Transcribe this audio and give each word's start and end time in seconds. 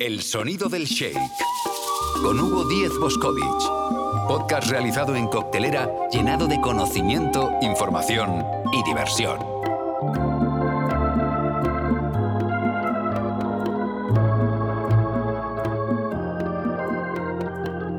El 0.00 0.22
sonido 0.22 0.70
del 0.70 0.86
shake. 0.86 1.20
Con 2.22 2.40
Hugo 2.40 2.66
Díez 2.66 2.90
Boscovich. 2.98 3.44
Podcast 4.26 4.70
realizado 4.70 5.14
en 5.14 5.28
coctelera 5.28 5.90
llenado 6.10 6.46
de 6.46 6.58
conocimiento, 6.58 7.50
información 7.60 8.42
y 8.72 8.82
diversión. 8.82 9.38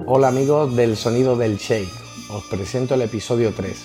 Hola 0.07 0.29
amigos 0.29 0.75
del 0.75 0.97
sonido 0.97 1.37
del 1.37 1.57
shake. 1.57 1.93
Os 2.31 2.43
presento 2.45 2.95
el 2.95 3.03
episodio 3.03 3.53
3. 3.55 3.77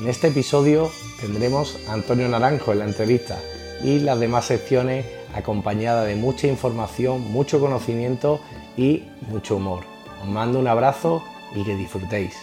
En 0.00 0.08
este 0.08 0.28
episodio 0.28 0.90
tendremos 1.18 1.78
a 1.88 1.94
Antonio 1.94 2.28
Naranjo 2.28 2.72
en 2.72 2.80
la 2.80 2.84
entrevista 2.84 3.40
y 3.82 4.00
las 4.00 4.20
demás 4.20 4.44
secciones 4.44 5.06
acompañada 5.34 6.04
de 6.04 6.16
mucha 6.16 6.46
información, 6.46 7.30
mucho 7.32 7.60
conocimiento 7.60 8.40
y 8.76 9.04
mucho 9.28 9.56
humor. 9.56 9.84
Os 10.22 10.28
mando 10.28 10.58
un 10.58 10.68
abrazo 10.68 11.22
y 11.54 11.64
que 11.64 11.74
disfrutéis. 11.74 12.36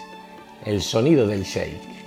El 0.65 0.81
sonido 0.81 1.27
del 1.27 1.43
shake. 1.43 1.97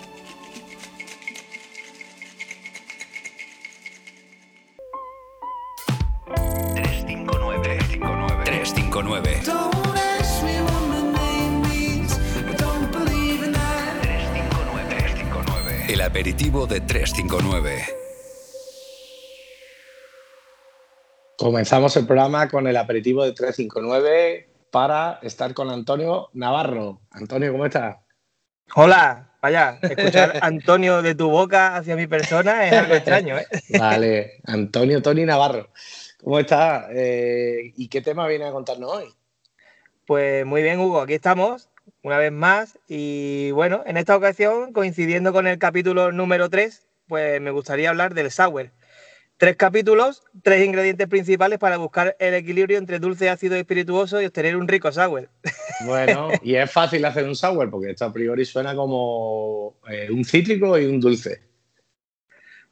El 15.88 16.00
aperitivo 16.02 16.66
de 16.66 16.80
359. 16.80 17.99
Comenzamos 21.40 21.96
el 21.96 22.04
programa 22.04 22.50
con 22.50 22.66
el 22.66 22.76
aperitivo 22.76 23.24
de 23.24 23.32
359 23.32 24.46
para 24.70 25.18
estar 25.22 25.54
con 25.54 25.70
Antonio 25.70 26.28
Navarro. 26.34 27.00
Antonio, 27.12 27.50
¿cómo 27.50 27.64
estás? 27.64 27.96
Hola, 28.74 29.32
vaya, 29.40 29.78
escuchar 29.80 30.38
Antonio 30.42 31.00
de 31.00 31.14
tu 31.14 31.30
boca 31.30 31.76
hacia 31.76 31.96
mi 31.96 32.06
persona 32.06 32.66
es 32.66 32.74
algo 32.74 32.92
extraño, 32.94 33.38
¿eh? 33.38 33.46
Vale, 33.78 34.32
Antonio 34.44 35.00
Tony 35.00 35.24
Navarro. 35.24 35.70
¿Cómo 36.22 36.38
estás? 36.38 36.88
Eh, 36.90 37.72
¿Y 37.74 37.88
qué 37.88 38.02
tema 38.02 38.28
viene 38.28 38.44
a 38.44 38.52
contarnos 38.52 38.92
hoy? 38.92 39.06
Pues 40.04 40.44
muy 40.44 40.62
bien, 40.62 40.78
Hugo, 40.78 41.00
aquí 41.00 41.14
estamos 41.14 41.70
una 42.02 42.18
vez 42.18 42.32
más 42.32 42.78
y 42.86 43.50
bueno, 43.52 43.82
en 43.86 43.96
esta 43.96 44.14
ocasión, 44.14 44.74
coincidiendo 44.74 45.32
con 45.32 45.46
el 45.46 45.58
capítulo 45.58 46.12
número 46.12 46.50
3, 46.50 46.86
pues 47.08 47.40
me 47.40 47.50
gustaría 47.50 47.88
hablar 47.88 48.12
del 48.12 48.30
sour. 48.30 48.72
Tres 49.40 49.56
capítulos, 49.56 50.22
tres 50.42 50.66
ingredientes 50.66 51.08
principales 51.08 51.58
para 51.58 51.78
buscar 51.78 52.14
el 52.18 52.34
equilibrio 52.34 52.76
entre 52.76 52.98
dulce, 52.98 53.30
ácido 53.30 53.56
y 53.56 53.60
espirituoso 53.60 54.20
y 54.20 54.26
obtener 54.26 54.54
un 54.54 54.68
rico 54.68 54.92
sour. 54.92 55.30
Bueno, 55.86 56.28
y 56.42 56.56
es 56.56 56.70
fácil 56.70 57.02
hacer 57.06 57.24
un 57.24 57.34
sour 57.34 57.70
porque 57.70 57.92
esto 57.92 58.04
a 58.04 58.12
priori 58.12 58.44
suena 58.44 58.74
como 58.74 59.78
eh, 59.88 60.08
un 60.10 60.26
cítrico 60.26 60.78
y 60.78 60.84
un 60.84 61.00
dulce. 61.00 61.40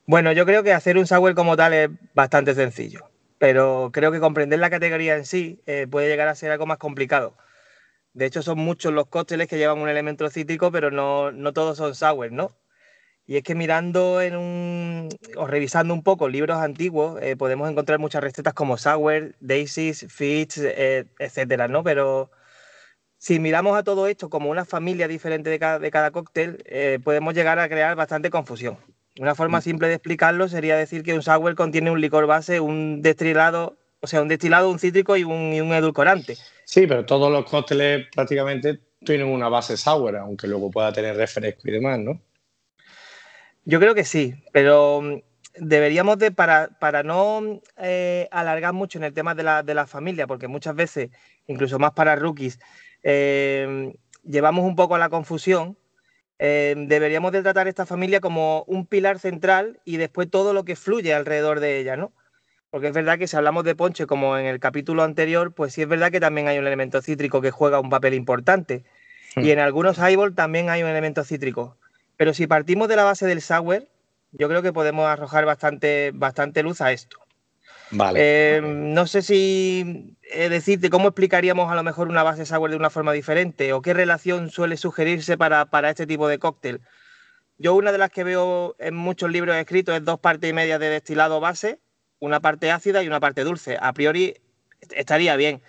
Bueno, 0.05 0.30
yo 0.33 0.44
creo 0.44 0.62
que 0.62 0.74
hacer 0.74 0.98
un 0.98 1.06
sour 1.06 1.34
como 1.34 1.56
tal 1.56 1.72
es 1.72 1.89
bastante 2.12 2.55
sencillo, 2.55 3.11
pero 3.39 3.89
creo 3.91 4.12
que 4.12 4.20
comprender 4.20 4.58
la 4.58 4.69
categoría 4.69 5.16
en 5.16 5.24
sí 5.24 5.62
eh, 5.64 5.86
puede 5.91 6.08
llegar 6.08 6.28
a 6.28 6.34
ser 6.34 6.50
algo 6.50 6.66
más 6.66 6.77
complicado. 6.77 7.34
De 8.12 8.27
hecho, 8.27 8.42
son 8.42 8.58
muchos 8.58 8.92
los 8.92 9.06
cócteles 9.06 9.48
que 9.48 9.56
llevan 9.56 9.78
un 9.78 9.89
elemento 9.89 10.28
cítrico, 10.28 10.70
pero 10.70 10.91
no, 10.91 11.33
no 11.33 11.55
todos 11.55 11.78
son 11.78 11.94
sour, 11.94 12.30
¿no? 12.30 12.52
Y 13.28 13.36
es 13.36 13.42
que 13.42 13.54
mirando 13.54 14.22
en 14.22 14.36
un, 14.36 15.10
o 15.36 15.46
revisando 15.46 15.92
un 15.92 16.02
poco 16.02 16.30
libros 16.30 16.56
antiguos, 16.56 17.20
eh, 17.20 17.36
podemos 17.36 17.70
encontrar 17.70 17.98
muchas 17.98 18.22
recetas 18.22 18.54
como 18.54 18.78
sour, 18.78 19.34
daisies, 19.38 20.06
fits, 20.08 20.56
eh, 20.56 21.04
etcétera, 21.18 21.68
¿no? 21.68 21.84
Pero 21.84 22.30
si 23.18 23.38
miramos 23.38 23.76
a 23.76 23.82
todo 23.82 24.06
esto 24.06 24.30
como 24.30 24.48
una 24.48 24.64
familia 24.64 25.08
diferente 25.08 25.50
de 25.50 25.58
cada, 25.58 25.78
de 25.78 25.90
cada 25.90 26.11
cóctel, 26.11 26.62
eh, 26.64 27.00
podemos 27.05 27.34
llegar 27.34 27.58
a 27.58 27.68
crear 27.68 27.94
bastante 27.96 28.30
confusión. 28.30 28.78
Una 29.20 29.34
forma 29.34 29.61
simple 29.61 29.88
de 29.88 29.94
explicarlo 29.94 30.48
sería 30.48 30.78
decir 30.78 31.02
que 31.02 31.12
un 31.12 31.20
sour 31.20 31.55
contiene 31.55 31.90
un 31.90 32.00
licor 32.00 32.27
base, 32.27 32.61
un 32.61 33.02
destilado, 33.02 33.77
o 34.00 34.06
sea, 34.06 34.22
un 34.22 34.28
destilado, 34.28 34.70
un 34.70 34.78
cítrico 34.78 35.18
y 35.18 35.24
un, 35.24 35.52
y 35.52 35.61
un 35.61 35.74
edulcorante. 35.74 36.38
Sí, 36.64 36.86
pero 36.86 37.05
todos 37.05 37.30
los 37.30 37.44
cócteles 37.44 38.06
prácticamente 38.11 38.80
tienen 39.05 39.27
una 39.27 39.50
base 39.50 39.77
sour, 39.77 40.17
aunque 40.17 40.46
luego 40.46 40.70
pueda 40.70 40.94
tener 40.94 41.14
refresco 41.14 41.68
y 41.68 41.72
demás, 41.72 41.98
¿no? 41.98 42.22
Yo 43.68 43.79
creo 43.80 43.95
que 43.95 44.05
sí, 44.05 44.34
pero 44.51 45.02
mm, 45.02 45.20
deberíamos 45.56 46.18
de, 46.18 46.30
para, 46.30 46.68
para 46.80 47.02
no 47.02 47.61
eh, 47.77 48.27
alargar 48.30 48.73
mucho 48.73 48.96
en 48.96 49.05
el 49.05 49.12
tema 49.12 49.34
de 49.34 49.42
la, 49.42 49.62
de 49.62 49.74
la, 49.74 49.86
familia, 49.86 50.27
porque 50.27 50.48
muchas 50.48 50.74
veces, 50.74 51.11
incluso 51.46 51.79
más 51.79 51.92
para 51.92 52.17
rookies, 52.17 52.58
eh, 53.02 53.92
llevamos 54.24 54.64
un 54.64 54.74
poco 54.74 54.95
a 54.95 54.98
la 54.98 55.11
confusión, 55.11 55.77
eh, 56.39 56.77
deberíamos 56.79 57.30
de 57.30 57.42
tratar 57.42 57.68
esta 57.68 57.84
familia 57.84 58.20
como 58.20 58.64
un 58.68 58.86
pilar 58.86 59.18
central 59.18 59.80
y 59.85 59.98
después 59.98 60.30
todo 60.30 60.55
lo 60.55 60.64
que 60.64 60.74
fluye 60.74 61.12
alrededor 61.12 61.61
de 61.61 61.79
ella, 61.79 61.95
¿no? 61.98 62.14
Porque 62.70 62.86
es 62.89 62.95
verdad 62.95 63.18
que 63.18 63.27
si 63.27 63.36
hablamos 63.36 63.64
de 63.64 63.74
ponche 63.74 64.06
como 64.06 64.39
en 64.39 64.46
el 64.46 64.61
capítulo 64.61 65.02
anterior, 65.02 65.52
pues 65.52 65.74
sí 65.74 65.83
es 65.83 65.89
verdad 65.89 66.11
que 66.11 66.20
también 66.20 66.48
hay 66.48 66.58
un 66.58 66.67
elemento 66.67 67.02
cítrico 67.02 67.42
que 67.42 67.50
juega 67.50 67.80
un 67.80 67.90
papel 67.90 68.14
importante. 68.14 68.85
Hmm. 69.36 69.45
Y 69.45 69.50
en 69.50 69.58
algunos 69.58 69.98
highball 69.98 70.35
también 70.35 70.70
hay 70.70 70.83
un 70.83 70.89
elemento 70.89 71.23
cítrico. 71.23 71.77
Pero 72.18 72.34
si 72.34 72.48
partimos 72.48 72.89
de 72.89 72.96
la 72.96 73.05
base 73.05 73.27
del 73.27 73.40
sour, 73.40 73.86
yo 74.33 74.48
creo 74.48 74.61
que 74.61 74.73
podemos 74.73 75.06
arrojar 75.06 75.46
bastante, 75.46 76.11
bastante 76.12 76.64
luz 76.64 76.80
a 76.80 76.90
esto. 76.90 77.17
Vale. 77.92 78.18
Eh, 78.20 78.61
no 78.61 79.06
sé 79.06 79.23
si 79.23 80.17
eh, 80.30 80.48
decirte 80.48 80.90
cómo 80.90 81.08
explicaríamos 81.08 81.70
a 81.70 81.77
lo 81.77 81.84
mejor 81.84 82.08
una 82.08 82.24
base 82.24 82.45
sour 82.45 82.70
de 82.70 82.77
una 82.77 82.90
forma 82.90 83.12
diferente 83.12 83.73
o 83.73 83.80
qué 83.80 83.95
relación 83.95 84.51
suele 84.51 84.77
sugerirse 84.77 85.39
para, 85.39 85.67
para, 85.67 85.90
este 85.90 86.08
tipo 86.08 86.27
de 86.27 86.40
cóctel. 86.40 86.80
Yo 87.56 87.74
una 87.77 87.92
de 87.92 87.98
las 87.98 88.11
que 88.11 88.24
veo 88.24 88.74
en 88.80 88.96
muchos 88.96 89.30
libros 89.30 89.56
escritos 89.56 89.96
es 89.96 90.05
dos 90.05 90.18
partes 90.18 90.50
y 90.50 90.52
media 90.52 90.80
de 90.80 90.90
destilado 90.90 91.39
base, 91.39 91.79
una 92.18 92.40
parte 92.40 92.73
ácida 92.73 93.02
y 93.02 93.06
una 93.06 93.20
parte 93.20 93.45
dulce. 93.45 93.79
A 93.80 93.92
priori 93.92 94.35
estaría 94.90 95.36
bien. 95.36 95.62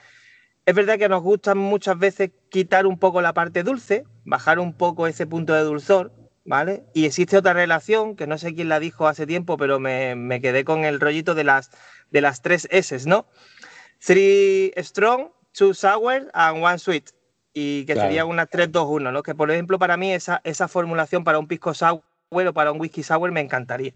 Es 0.65 0.73
verdad 0.73 0.97
que 0.97 1.09
nos 1.09 1.21
gusta 1.21 1.53
muchas 1.53 1.97
veces 1.97 2.31
quitar 2.49 2.87
un 2.87 2.97
poco 2.97 3.21
la 3.21 3.33
parte 3.33 3.61
dulce, 3.61 4.03
bajar 4.25 4.57
un 4.59 4.73
poco 4.73 5.05
ese 5.07 5.27
punto 5.27 5.53
de 5.53 5.61
dulzor, 5.61 6.11
¿vale? 6.49 6.83
Y 6.95 7.05
existe 7.05 7.37
otra 7.37 7.53
relación, 7.53 8.15
que 8.15 8.25
no 8.25 8.39
sé 8.39 8.55
quién 8.55 8.69
la 8.69 8.79
dijo 8.79 9.07
hace 9.07 9.27
tiempo, 9.27 9.55
pero 9.55 9.79
me, 9.79 10.15
me 10.15 10.41
quedé 10.41 10.65
con 10.65 10.83
el 10.83 10.99
rollito 10.99 11.35
de 11.35 11.43
las, 11.43 11.69
de 12.09 12.21
las 12.21 12.41
tres 12.41 12.67
S, 12.71 13.07
¿no? 13.07 13.27
Three 14.03 14.73
strong, 14.77 15.27
two 15.51 15.75
sour 15.75 16.27
and 16.33 16.63
one 16.63 16.79
sweet. 16.79 17.11
Y 17.53 17.85
que 17.85 17.93
claro. 17.93 18.09
sería 18.09 18.25
una 18.25 18.49
3-2-1, 18.49 19.11
¿no? 19.11 19.21
Que 19.21 19.35
por 19.35 19.51
ejemplo 19.51 19.77
para 19.77 19.95
mí 19.95 20.11
esa, 20.11 20.41
esa 20.43 20.67
formulación 20.67 21.23
para 21.23 21.37
un 21.37 21.47
pisco 21.47 21.73
sour 21.75 22.01
o 22.31 22.53
para 22.53 22.71
un 22.71 22.81
whisky 22.81 23.03
sour 23.03 23.31
me 23.31 23.41
encantaría. 23.41 23.93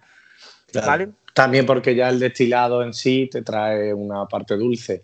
Claro. 0.71 0.87
¿Vale? 0.87 1.09
También 1.33 1.65
porque 1.65 1.95
ya 1.95 2.09
el 2.09 2.19
destilado 2.19 2.83
en 2.83 2.93
sí 2.93 3.29
te 3.31 3.41
trae 3.41 3.93
una 3.93 4.25
parte 4.27 4.55
dulce. 4.57 5.03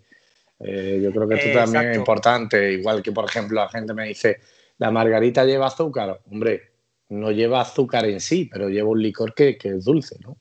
Eh, 0.60 1.00
yo 1.02 1.10
creo 1.10 1.26
que 1.26 1.34
esto 1.34 1.48
Eh, 1.48 1.52
también 1.54 1.82
exacto. 1.82 1.90
es 1.90 1.96
importante. 1.96 2.72
Igual 2.74 3.02
que, 3.02 3.10
por 3.10 3.24
ejemplo, 3.24 3.60
la 3.60 3.68
gente 3.68 3.92
me 3.92 4.04
dice, 4.06 4.38
la 4.78 4.92
margarita 4.92 5.44
lleva 5.44 5.66
azúcar. 5.66 6.20
Hombre, 6.30 6.69
no 7.10 7.30
lleva 7.30 7.60
azúcar 7.60 8.06
en 8.06 8.20
sí, 8.20 8.48
pero 8.50 8.68
lleva 8.68 8.88
un 8.88 9.02
licor 9.02 9.34
que, 9.34 9.58
que 9.58 9.68
es 9.68 9.84
dulce, 9.84 10.16
¿no? 10.20 10.36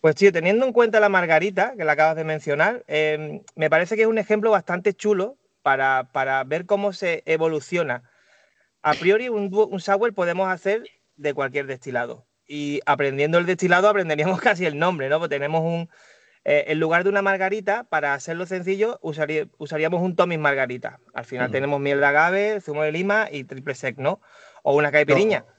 Pues 0.00 0.16
tío, 0.16 0.32
teniendo 0.32 0.66
en 0.66 0.72
cuenta 0.72 0.98
la 1.00 1.08
margarita, 1.08 1.74
que 1.76 1.84
la 1.84 1.92
acabas 1.92 2.16
de 2.16 2.24
mencionar, 2.24 2.84
eh, 2.88 3.40
me 3.54 3.70
parece 3.70 3.94
que 3.96 4.02
es 4.02 4.08
un 4.08 4.18
ejemplo 4.18 4.50
bastante 4.50 4.94
chulo 4.94 5.36
para, 5.62 6.08
para 6.12 6.42
ver 6.44 6.66
cómo 6.66 6.92
se 6.92 7.22
evoluciona. 7.24 8.02
A 8.82 8.94
priori, 8.94 9.28
un, 9.28 9.48
un 9.52 9.80
sour 9.80 10.12
podemos 10.12 10.48
hacer 10.48 10.82
de 11.16 11.34
cualquier 11.34 11.66
destilado. 11.66 12.26
Y 12.48 12.80
aprendiendo 12.84 13.38
el 13.38 13.46
destilado, 13.46 13.88
aprenderíamos 13.88 14.40
casi 14.40 14.66
el 14.66 14.76
nombre, 14.78 15.08
¿no? 15.08 15.20
Porque 15.20 15.36
tenemos 15.36 15.60
un. 15.62 15.88
eh, 16.44 16.64
en 16.66 16.80
lugar 16.80 17.04
de 17.04 17.10
una 17.10 17.22
margarita, 17.22 17.84
para 17.84 18.14
hacerlo 18.14 18.44
sencillo, 18.46 18.98
usaría- 19.02 19.46
usaríamos 19.58 20.02
un 20.02 20.16
Tomis 20.16 20.40
margarita. 20.40 20.98
Al 21.14 21.24
final 21.24 21.46
Ujú. 21.46 21.52
tenemos 21.52 21.78
miel 21.80 22.00
de 22.00 22.06
agave, 22.06 22.60
zumo 22.60 22.82
de 22.82 22.90
lima 22.90 23.28
y 23.30 23.44
triple 23.44 23.76
sec, 23.76 23.98
¿no? 23.98 24.20
O 24.64 24.74
una 24.74 24.90
caipiriña. 24.90 25.44
No, 25.46 25.51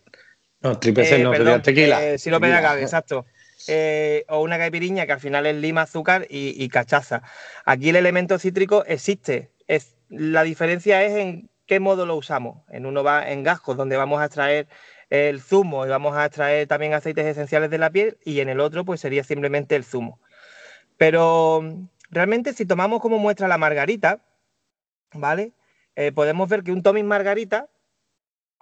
triple 0.80 1.06
C 1.06 1.15
Eh, 1.15 1.19
no, 1.19 1.31
perdón, 1.31 1.62
sería 1.62 1.62
tequila. 1.62 2.04
eh, 2.04 2.18
sirope 2.18 2.48
de 2.48 2.54
Tequila. 2.54 2.69
agave, 2.69 2.81
exacto. 2.81 3.25
Eh, 3.68 4.25
o 4.30 4.42
una 4.42 4.57
caipiriña 4.57 5.06
que 5.06 5.13
al 5.13 5.19
final 5.19 5.45
es 5.45 5.56
lima, 5.56 5.83
azúcar 5.83 6.25
y, 6.30 6.62
y 6.63 6.69
cachaza. 6.69 7.21
Aquí 7.65 7.89
el 7.89 7.95
elemento 7.95 8.38
cítrico 8.39 8.83
existe. 8.86 9.51
Es, 9.68 9.95
la 10.10 10.44
diferencia 10.44 11.04
es 11.04 11.13
en 11.13 11.50
qué 11.65 11.80
modo 11.80 12.06
lo 12.06 12.15
usamos. 12.15 12.63
En 12.69 12.86
uno 12.86 13.04
va 13.04 13.30
en 13.30 13.44
gajos, 13.44 13.77
donde 13.77 13.95
vamos 13.98 14.21
a 14.21 14.25
extraer 14.25 14.68
el 15.10 15.42
zumo 15.42 15.86
y 15.86 15.89
vamos 15.89 16.15
a 16.15 16.25
extraer 16.25 16.68
también 16.68 16.94
aceites 16.94 17.25
esenciales 17.25 17.69
de 17.69 17.77
la 17.77 17.89
piel, 17.92 18.18
y 18.25 18.39
en 18.39 18.50
el 18.50 18.60
otro, 18.60 18.83
pues 18.83 19.00
sería 19.00 19.24
simplemente 19.24 19.75
el 19.75 19.83
zumo. 19.83 20.19
Pero 20.98 21.63
realmente, 22.10 22.54
si 22.54 22.65
tomamos 22.65 23.00
como 23.00 23.19
muestra 23.19 23.48
la 23.48 23.57
margarita, 23.57 24.21
¿vale? 25.13 25.54
Eh, 25.95 26.12
podemos 26.12 26.50
ver 26.50 26.63
que 26.63 26.71
un 26.71 26.81
Tomis 26.81 27.04
margarita 27.04 27.69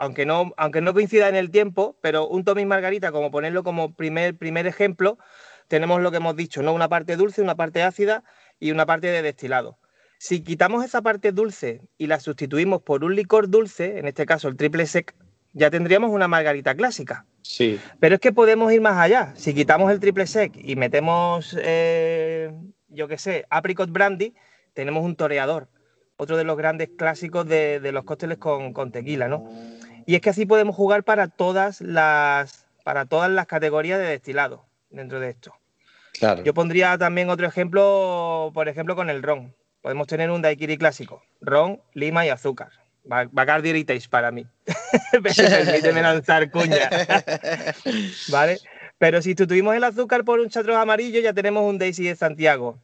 aunque 0.01 0.25
no, 0.25 0.51
aunque 0.57 0.81
no 0.81 0.95
coincida 0.95 1.29
en 1.29 1.35
el 1.35 1.51
tiempo, 1.51 1.95
pero 2.01 2.27
un 2.27 2.43
Tommy 2.43 2.65
Margarita, 2.65 3.11
como 3.11 3.29
ponerlo 3.29 3.61
como 3.61 3.93
primer, 3.93 4.35
primer 4.35 4.65
ejemplo, 4.65 5.19
tenemos 5.67 6.01
lo 6.01 6.09
que 6.09 6.17
hemos 6.17 6.35
dicho, 6.35 6.63
¿no? 6.63 6.73
Una 6.73 6.89
parte 6.89 7.15
dulce, 7.17 7.43
una 7.43 7.53
parte 7.53 7.83
ácida 7.83 8.23
y 8.59 8.71
una 8.71 8.87
parte 8.87 9.07
de 9.07 9.21
destilado. 9.21 9.77
Si 10.17 10.41
quitamos 10.41 10.83
esa 10.83 11.03
parte 11.03 11.31
dulce 11.31 11.81
y 11.99 12.07
la 12.07 12.19
sustituimos 12.19 12.81
por 12.81 13.03
un 13.03 13.15
licor 13.15 13.47
dulce, 13.47 13.99
en 13.99 14.07
este 14.07 14.25
caso 14.25 14.47
el 14.47 14.57
triple 14.57 14.87
sec, 14.87 15.13
ya 15.53 15.69
tendríamos 15.69 16.09
una 16.09 16.27
margarita 16.27 16.73
clásica. 16.73 17.27
Sí. 17.43 17.79
Pero 17.99 18.15
es 18.15 18.21
que 18.21 18.31
podemos 18.31 18.73
ir 18.73 18.81
más 18.81 18.97
allá. 18.97 19.33
Si 19.35 19.53
quitamos 19.53 19.91
el 19.91 19.99
triple 19.99 20.25
sec 20.25 20.53
y 20.55 20.75
metemos, 20.77 21.55
eh, 21.61 22.51
yo 22.87 23.07
qué 23.07 23.19
sé, 23.19 23.45
apricot 23.51 23.91
brandy, 23.91 24.33
tenemos 24.73 25.05
un 25.05 25.15
toreador, 25.15 25.69
otro 26.17 26.37
de 26.37 26.43
los 26.43 26.57
grandes 26.57 26.89
clásicos 26.97 27.47
de, 27.47 27.79
los 27.91 28.03
cócteles 28.03 28.39
con, 28.39 28.73
con, 28.73 28.91
tequila, 28.91 29.27
¿no? 29.27 29.47
Y 30.05 30.15
es 30.15 30.21
que 30.21 30.29
así 30.29 30.45
podemos 30.45 30.75
jugar 30.75 31.03
para 31.03 31.27
todas 31.27 31.81
las, 31.81 32.67
para 32.83 33.05
todas 33.05 33.29
las 33.29 33.47
categorías 33.47 33.99
de 33.99 34.05
destilado 34.05 34.65
dentro 34.89 35.19
de 35.19 35.29
esto. 35.29 35.53
Claro. 36.13 36.43
Yo 36.43 36.53
pondría 36.53 36.97
también 36.97 37.29
otro 37.29 37.47
ejemplo, 37.47 38.51
por 38.53 38.67
ejemplo, 38.67 38.95
con 38.95 39.09
el 39.09 39.23
ron. 39.23 39.53
Podemos 39.81 40.07
tener 40.07 40.29
un 40.29 40.41
daiquiri 40.41 40.77
clásico, 40.77 41.23
ron, 41.41 41.81
lima 41.93 42.25
y 42.25 42.29
azúcar. 42.29 42.69
Bacardi 43.03 43.69
Heritage 43.69 44.07
para 44.09 44.31
mí. 44.31 44.45
Permíteme 45.11 46.01
lanzar 46.01 46.51
cuña. 46.51 46.89
¿Vale? 48.29 48.59
Pero 48.97 49.21
si 49.21 49.31
sustituimos 49.31 49.75
el 49.75 49.83
azúcar 49.83 50.23
por 50.23 50.39
un 50.39 50.49
chatro 50.49 50.77
amarillo, 50.77 51.19
ya 51.19 51.33
tenemos 51.33 51.67
un 51.67 51.79
Daisy 51.79 52.03
de 52.03 52.15
Santiago. 52.15 52.77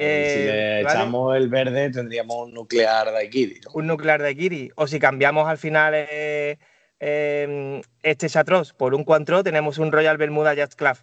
Si 0.00 0.04
le 0.04 0.78
eh, 0.78 0.80
echamos 0.80 1.36
el 1.36 1.48
verde, 1.48 1.90
tendríamos 1.90 2.48
un 2.48 2.54
nuclear 2.54 3.12
daiquiri. 3.12 3.60
Un 3.74 3.86
nuclear 3.86 4.22
daiquiri. 4.22 4.70
O 4.76 4.86
si 4.86 4.98
cambiamos 4.98 5.48
al 5.48 5.58
final 5.58 5.92
eh, 5.94 6.58
em, 6.98 7.82
este 8.02 8.28
chatros 8.28 8.72
por 8.72 8.94
un 8.94 9.04
cuantro, 9.04 9.42
tenemos 9.42 9.78
un 9.78 9.92
Royal 9.92 10.16
Bermuda 10.16 10.54
Jazz 10.54 10.74
Club. 10.74 10.96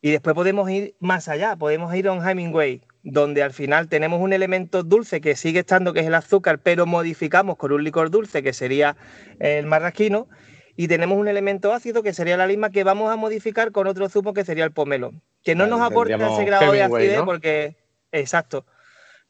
Y 0.00 0.12
después 0.12 0.34
podemos 0.34 0.70
ir 0.70 0.94
más 1.00 1.28
allá, 1.28 1.56
podemos 1.56 1.94
ir 1.94 2.08
a 2.08 2.12
un 2.12 2.26
Hemingway, 2.26 2.82
donde 3.02 3.42
al 3.42 3.52
final 3.52 3.88
tenemos 3.88 4.20
un 4.20 4.32
elemento 4.32 4.82
dulce 4.82 5.20
que 5.20 5.36
sigue 5.36 5.60
estando, 5.60 5.92
que 5.92 6.00
es 6.00 6.06
el 6.06 6.14
azúcar, 6.14 6.60
pero 6.62 6.86
modificamos 6.86 7.56
con 7.56 7.72
un 7.72 7.84
licor 7.84 8.10
dulce, 8.10 8.42
que 8.42 8.54
sería 8.54 8.96
el 9.40 9.66
marrasquino, 9.66 10.28
y 10.74 10.88
tenemos 10.88 11.18
un 11.18 11.28
elemento 11.28 11.74
ácido, 11.74 12.02
que 12.02 12.14
sería 12.14 12.38
la 12.38 12.46
lima, 12.46 12.70
que 12.70 12.82
vamos 12.82 13.12
a 13.12 13.16
modificar 13.16 13.72
con 13.72 13.86
otro 13.86 14.08
zumo, 14.08 14.32
que 14.32 14.46
sería 14.46 14.64
el 14.64 14.72
pomelo, 14.72 15.12
que 15.42 15.54
no 15.54 15.66
nos 15.66 15.82
aporta 15.82 16.14
ese 16.14 16.44
grado 16.44 16.72
de 16.72 16.82
acidez, 16.82 17.20
porque, 17.22 17.76
exacto, 18.12 18.66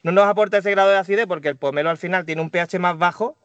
no 0.03 0.13
nos 0.13 0.27
aporta 0.27 0.59
ese 0.59 0.71
grado 0.71 0.91
de 0.91 0.99
acidez, 0.99 1.27
porque 1.27 1.49
el 1.49 1.57
pomelo 1.57 1.91
al 1.91 1.99
final 1.99 2.25
tiene 2.25 2.43
un 2.43 2.51
pH 2.51 2.79
más 2.79 2.97
bajo, 2.99 3.37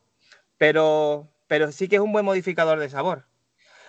pero, 0.57 1.27
pero 1.47 1.71
sí 1.71 1.87
que 1.87 1.97
es 1.97 2.01
un 2.01 2.11
buen 2.11 2.25
modificador 2.25 2.79
de 2.79 2.89
sabor. 2.89 3.25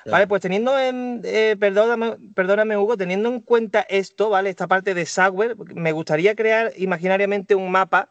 Vale, 0.08 0.28
pues 0.28 0.40
teniendo 0.40 0.78
en, 0.78 1.20
eh, 1.25 1.56
perdóname, 1.58 2.16
perdóname, 2.34 2.76
Hugo, 2.76 2.96
teniendo 2.96 3.28
en 3.28 3.40
cuenta 3.40 3.84
esto, 3.88 4.31
¿vale? 4.31 4.50
Esta 4.50 4.69
parte 4.69 4.94
de 4.94 5.04
software, 5.04 5.56
me 5.75 5.90
gustaría 5.90 6.37
crear 6.37 6.72
imaginariamente 6.76 7.56
un 7.56 7.72
mapa, 7.72 8.08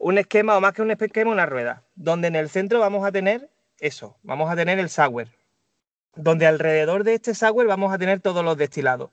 un 0.00 0.18
esquema, 0.18 0.56
o 0.56 0.60
más 0.60 0.72
que 0.72 0.82
un 0.82 0.90
esquema, 0.90 1.30
una 1.30 1.46
rueda, 1.46 1.84
donde 1.94 2.26
en 2.26 2.34
el 2.34 2.48
centro 2.48 2.80
vamos 2.80 3.06
a 3.06 3.12
tener 3.12 3.48
eso, 3.78 4.16
vamos 4.24 4.50
a 4.50 4.56
tener 4.56 4.80
el 4.80 4.88
software, 4.88 5.28
donde 6.16 6.46
alrededor 6.46 7.04
de 7.04 7.14
este 7.14 7.34
software 7.34 7.68
vamos 7.68 7.92
a 7.92 7.98
tener 7.98 8.20
todos 8.20 8.44
los 8.44 8.56
destilados, 8.56 9.10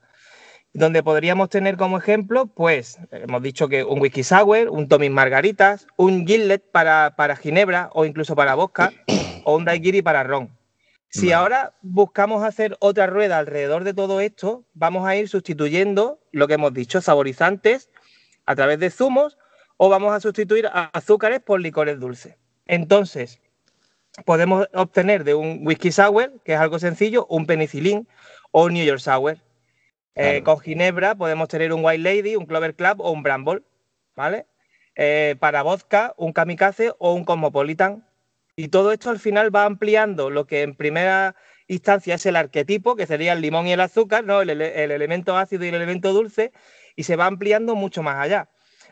donde 0.74 1.04
podríamos 1.04 1.50
tener 1.50 1.78
como 1.78 1.98
ejemplo, 1.98 2.48
pues, 2.48 3.00
hemos 3.12 3.42
dicho 3.42 3.68
que 3.68 3.84
un 3.84 4.00
whisky 4.00 4.24
sour, 4.24 4.70
un 4.70 4.88
Tommy 4.88 5.10
Margaritas, 5.10 5.88
un 5.98 6.28
Gillet 6.28 6.64
para, 6.72 7.16
para 7.16 7.36
ginebra 7.36 7.90
o 7.94 8.06
incluso 8.06 8.36
para 8.36 8.56
vodka, 8.56 8.92
o 9.46 9.56
un 9.56 9.66
daiquiri 9.66 10.02
para 10.02 10.24
ron. 10.24 10.50
Si 11.12 11.32
ahora 11.32 11.74
buscamos 11.82 12.44
hacer 12.44 12.78
otra 12.80 13.08
rueda 13.08 13.40
alrededor 13.40 13.84
de 13.84 13.96
todo 13.96 14.22
esto, 14.22 14.64
vamos 14.76 15.08
a 15.08 15.16
ir 15.16 15.28
sustituyendo 15.28 16.20
lo 16.32 16.48
que 16.48 16.54
hemos 16.54 16.72
dicho, 16.72 17.02
saborizantes 17.02 17.90
a 18.46 18.56
través 18.56 18.80
de 18.80 18.92
zumos 18.92 19.40
o 19.78 19.90
vamos 19.90 20.14
a 20.14 20.20
sustituir 20.20 20.70
azúcares 20.94 21.40
por 21.40 21.62
licores 21.62 22.00
dulces. 22.00 22.36
Entonces, 22.68 23.42
podemos 24.24 24.68
obtener 24.74 25.24
de 25.24 25.34
un 25.34 25.66
whisky 25.66 25.92
sour, 25.92 26.32
que 26.44 26.54
es 26.54 26.60
algo 26.60 26.78
sencillo, 26.78 27.26
un 27.28 27.48
penicilín 27.48 28.08
o 28.52 28.66
un 28.66 28.74
New 28.74 28.86
York 28.86 29.00
sour. 29.00 29.38
Eh, 30.22 30.44
con 30.44 30.60
ginebra 30.60 31.16
podemos 31.16 31.48
tener 31.48 31.72
un 31.72 31.80
White 31.82 32.04
Lady, 32.04 32.36
un 32.36 32.46
Clover 32.46 32.76
Club 32.76 33.00
o 33.00 33.10
un 33.12 33.24
Bramble, 33.24 33.64
¿vale? 34.18 34.48
Eh, 34.96 35.38
para 35.40 35.62
vodka, 35.62 36.14
un 36.18 36.34
kamikaze 36.34 36.92
o 36.98 37.14
un 37.14 37.24
cosmopolitan 37.24 38.06
y 38.58 38.68
todo 38.68 38.92
esto 38.92 39.12
al 39.12 39.20
final 39.20 39.56
va 39.56 39.64
ampliando 39.64 40.30
lo 40.30 40.46
que 40.46 40.64
en 40.64 40.76
primera 40.76 41.38
instancia 41.68 42.16
es 42.16 42.26
el 42.26 42.36
arquetipo, 42.36 42.98
que 42.98 43.08
sería 43.08 43.32
el 43.32 43.40
limón 43.40 43.68
y 43.68 43.72
el 43.72 43.80
azúcar, 43.80 44.26
¿no? 44.26 44.42
el, 44.42 44.50
elemento 44.50 45.38
ácido 45.38 45.64
y 45.64 45.70
el 45.70 45.76
elemento 45.76 46.12
dulce, 46.12 46.52
y 46.98 47.04
se 47.04 47.16
va 47.16 47.26
ampliando 47.26 47.76
mucho 47.76 48.04
más 48.04 48.18
allá. 48.18 48.50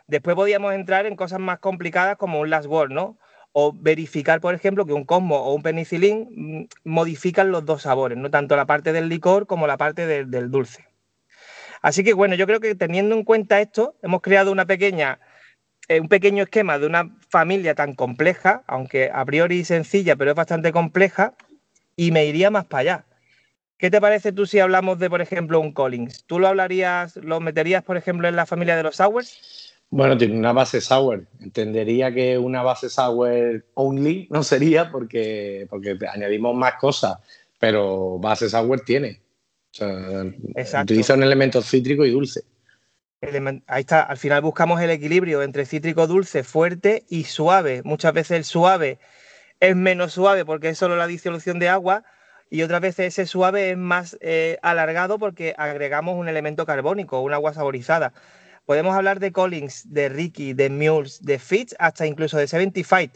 Después 0.07 0.33
podríamos 0.37 0.73
entrar 0.75 1.05
en 1.07 1.17
cosas 1.17 1.41
más 1.41 1.59
complicadas 1.59 2.15
como 2.15 2.39
un 2.39 2.49
last 2.49 2.67
word, 2.67 2.91
¿no? 2.91 3.17
O 3.51 3.73
verificar, 3.73 4.39
por 4.39 4.55
ejemplo, 4.55 4.85
que 4.85 4.93
un 4.93 5.03
cosmo 5.03 5.35
o 5.35 5.53
un 5.53 5.61
penicilín 5.61 6.29
mm, 6.31 6.89
modifican 6.89 7.51
los 7.51 7.65
dos 7.65 7.81
sabores, 7.81 8.17
¿no? 8.17 8.29
Tanto 8.29 8.55
la 8.55 8.65
parte 8.65 8.93
del 8.93 9.09
licor 9.09 9.45
como 9.45 9.67
la 9.67 9.75
parte 9.75 10.07
del 10.07 10.49
dulce. 10.51 10.87
Así 11.87 12.03
que 12.03 12.13
bueno, 12.13 12.35
yo 12.35 12.45
creo 12.47 12.59
que 12.59 12.75
teniendo 12.75 13.15
en 13.15 13.23
cuenta 13.23 13.61
esto, 13.61 13.95
hemos 14.03 14.19
creado 14.19 14.51
una 14.51 14.65
pequeña 14.65 15.19
un 15.89 16.09
pequeño 16.09 16.43
esquema 16.43 16.77
de 16.77 16.85
una 16.85 17.15
familia 17.29 17.75
tan 17.75 17.95
compleja, 17.95 18.61
aunque 18.67 19.09
a 19.09 19.23
priori 19.23 19.63
sencilla, 19.63 20.17
pero 20.17 20.31
es 20.31 20.35
bastante 20.35 20.73
compleja, 20.73 21.35
y 21.95 22.11
me 22.11 22.25
iría 22.25 22.51
más 22.51 22.65
para 22.65 22.81
allá. 22.81 23.05
¿Qué 23.77 23.89
te 23.89 24.01
parece 24.01 24.33
tú 24.33 24.45
si 24.45 24.59
hablamos 24.59 24.99
de, 24.99 25.09
por 25.09 25.21
ejemplo, 25.21 25.61
un 25.61 25.71
Collins? 25.71 26.25
¿Tú 26.25 26.39
lo 26.39 26.49
hablarías, 26.49 27.15
lo 27.15 27.39
meterías, 27.39 27.85
por 27.85 27.95
ejemplo, 27.95 28.27
en 28.27 28.35
la 28.35 28.45
familia 28.45 28.75
de 28.75 28.83
los 28.83 28.97
Sours? 28.97 29.73
Bueno, 29.89 30.17
tiene 30.17 30.37
una 30.37 30.51
base 30.51 30.81
sour. 30.81 31.25
Entendería 31.39 32.13
que 32.13 32.37
una 32.37 32.63
base 32.63 32.89
sour 32.89 33.63
only 33.75 34.27
no 34.29 34.43
sería 34.43 34.91
porque, 34.91 35.67
porque 35.69 35.97
añadimos 36.13 36.53
más 36.53 36.73
cosas, 36.73 37.19
pero 37.59 38.19
base 38.19 38.49
sour 38.49 38.81
tiene. 38.81 39.21
Utiliza 40.81 41.13
un 41.13 41.23
elemento 41.23 41.61
cítrico 41.61 42.05
y 42.05 42.11
dulce 42.11 42.41
ahí 43.67 43.81
está, 43.81 44.01
al 44.01 44.17
final 44.17 44.41
buscamos 44.41 44.81
el 44.81 44.89
equilibrio 44.89 45.41
entre 45.41 45.65
cítrico 45.65 46.07
dulce, 46.07 46.43
fuerte 46.43 47.05
y 47.09 47.23
suave. 47.23 47.81
Muchas 47.83 48.13
veces 48.13 48.37
el 48.37 48.43
suave 48.43 48.99
es 49.59 49.75
menos 49.75 50.13
suave 50.13 50.45
porque 50.45 50.69
es 50.69 50.77
solo 50.77 50.95
la 50.95 51.07
disolución 51.07 51.59
de 51.59 51.69
agua 51.69 52.03
y 52.49 52.61
otras 52.61 52.81
veces 52.81 53.07
ese 53.07 53.25
suave 53.25 53.71
es 53.71 53.77
más 53.77 54.17
eh, 54.21 54.57
alargado 54.61 55.17
porque 55.17 55.55
agregamos 55.57 56.15
un 56.15 56.29
elemento 56.29 56.65
carbónico, 56.65 57.21
un 57.21 57.33
agua 57.33 57.53
saborizada. 57.53 58.13
Podemos 58.65 58.95
hablar 58.95 59.19
de 59.19 59.31
Collins, 59.31 59.91
de 59.91 60.09
Ricky, 60.09 60.53
de 60.53 60.69
Mules, 60.69 61.23
de 61.23 61.39
Fitz, 61.39 61.73
hasta 61.79 62.05
incluso 62.05 62.37
de 62.37 62.47
75. 62.47 63.13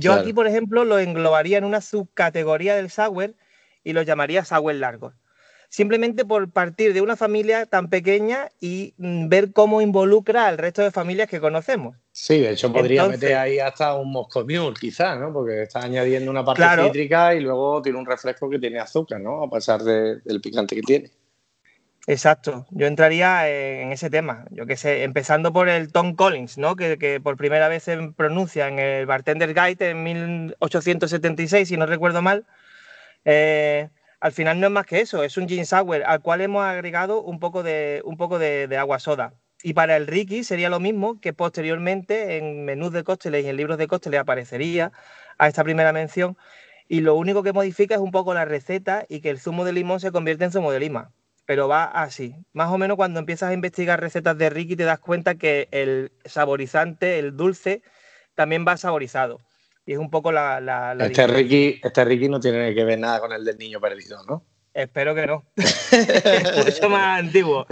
Yo 0.00 0.12
aquí, 0.12 0.32
por 0.32 0.48
ejemplo, 0.48 0.84
lo 0.84 0.98
englobaría 0.98 1.58
en 1.58 1.64
una 1.64 1.80
subcategoría 1.80 2.74
del 2.74 2.90
sour 2.90 3.34
y 3.84 3.92
lo 3.92 4.02
llamaría 4.02 4.44
sour 4.44 4.74
largo 4.74 5.12
simplemente 5.68 6.24
por 6.24 6.50
partir 6.50 6.92
de 6.92 7.00
una 7.00 7.16
familia 7.16 7.66
tan 7.66 7.88
pequeña 7.88 8.48
y 8.60 8.94
mm, 8.98 9.28
ver 9.28 9.52
cómo 9.52 9.80
involucra 9.80 10.46
al 10.46 10.58
resto 10.58 10.82
de 10.82 10.90
familias 10.90 11.28
que 11.28 11.40
conocemos. 11.40 11.96
Sí, 12.12 12.40
de 12.40 12.52
hecho 12.52 12.72
podría 12.72 13.06
meter 13.06 13.34
ahí 13.36 13.58
hasta 13.58 13.94
un 13.94 14.10
Moscow 14.10 14.42
Mule, 14.42 14.74
quizás, 14.80 15.18
¿no? 15.18 15.32
Porque 15.32 15.62
está 15.62 15.80
añadiendo 15.80 16.30
una 16.30 16.44
parte 16.44 16.64
cítrica 16.84 17.34
y 17.34 17.40
luego 17.40 17.82
tiene 17.82 17.98
un 17.98 18.06
refresco 18.06 18.48
que 18.48 18.58
tiene 18.58 18.78
azúcar, 18.78 19.20
¿no? 19.20 19.42
A 19.42 19.50
pesar 19.50 19.82
del 19.82 20.40
picante 20.40 20.76
que 20.76 20.82
tiene. 20.82 21.10
Exacto, 22.08 22.66
yo 22.70 22.86
entraría 22.86 23.48
en 23.48 23.90
ese 23.90 24.10
tema, 24.10 24.46
yo 24.50 24.64
qué 24.64 24.76
sé, 24.76 25.02
empezando 25.02 25.52
por 25.52 25.68
el 25.68 25.90
Tom 25.90 26.14
Collins, 26.14 26.56
¿no? 26.56 26.76
Que, 26.76 26.98
que, 26.98 27.20
por 27.20 27.36
primera 27.36 27.66
vez 27.66 27.82
se 27.82 27.98
pronuncia 28.16 28.68
en 28.68 28.78
el 28.78 29.06
Bartender 29.06 29.52
Guide 29.52 29.90
en 29.90 30.04
1876, 30.04 31.66
si 31.66 31.76
no 31.76 31.84
recuerdo 31.84 32.22
mal. 32.22 32.46
Eh, 33.24 33.88
al 34.26 34.32
final 34.32 34.58
no 34.58 34.66
es 34.66 34.72
más 34.72 34.86
que 34.86 35.00
eso, 35.00 35.22
es 35.22 35.36
un 35.36 35.48
gin 35.48 35.64
sour 35.64 36.02
al 36.04 36.20
cual 36.20 36.40
hemos 36.40 36.64
agregado 36.64 37.22
un 37.22 37.38
poco 37.38 37.62
de, 37.62 38.02
un 38.04 38.16
poco 38.16 38.40
de, 38.40 38.76
agua 38.76 38.98
soda. 38.98 39.34
Y 39.62 39.72
para 39.72 39.96
el 39.96 40.08
Ricky 40.08 40.42
sería 40.42 40.68
lo 40.68 40.80
mismo 40.80 41.20
que 41.20 41.32
posteriormente 41.32 42.36
en 42.36 42.64
menús 42.64 42.92
de 42.92 43.04
cócteles 43.04 43.44
y 43.44 43.48
en 43.48 43.56
libros 43.56 43.78
de 43.78 43.86
cócteles 43.86 44.18
aparecería 44.18 44.90
a 45.38 45.46
esta 45.46 45.62
primera 45.62 45.92
mención. 45.92 46.36
Y 46.88 47.02
lo 47.02 47.14
único 47.14 47.44
que 47.44 47.52
modifica 47.52 47.94
es 47.94 48.00
un 48.00 48.10
poco 48.10 48.34
la 48.34 48.44
receta 48.44 49.06
y 49.08 49.20
que 49.20 49.30
el 49.30 49.38
zumo 49.38 49.64
de 49.64 49.72
limón 49.72 50.00
se 50.00 50.10
convierte 50.10 50.44
en 50.44 50.50
zumo 50.50 50.72
de 50.72 50.80
lima. 50.80 51.12
Pero 51.44 51.68
va 51.68 51.84
así. 51.84 52.34
Más 52.52 52.72
o 52.72 52.78
menos 52.78 52.96
cuando 52.96 53.20
empiezas 53.20 53.50
a 53.50 53.54
investigar 53.54 54.00
recetas 54.00 54.36
de 54.36 54.50
Ricky 54.50 54.74
te 54.74 54.82
das 54.82 54.98
cuenta 54.98 55.36
que 55.36 55.68
el 55.70 56.10
saborizante, 56.24 57.20
el 57.20 57.36
dulce, 57.36 57.80
también 58.34 58.64
va 58.66 58.76
saborizado. 58.76 59.38
Y 59.86 59.92
es 59.92 59.98
un 59.98 60.10
poco 60.10 60.32
la... 60.32 60.96
este, 61.00 61.26
Ricky, 61.28 61.80
este 61.82 62.04
Ricky 62.04 62.28
no 62.28 62.40
tiene 62.40 62.74
que 62.74 62.84
ver 62.84 62.98
nada 62.98 63.20
con 63.20 63.32
el 63.32 63.44
del 63.44 63.56
niño 63.56 63.80
perdido, 63.80 64.18
¿no? 64.24 64.44
Espero 64.74 65.14
que 65.14 65.26
no. 65.26 65.44
es 65.56 66.66
mucho 66.66 66.90
más 66.90 67.20
antiguo. 67.20 67.66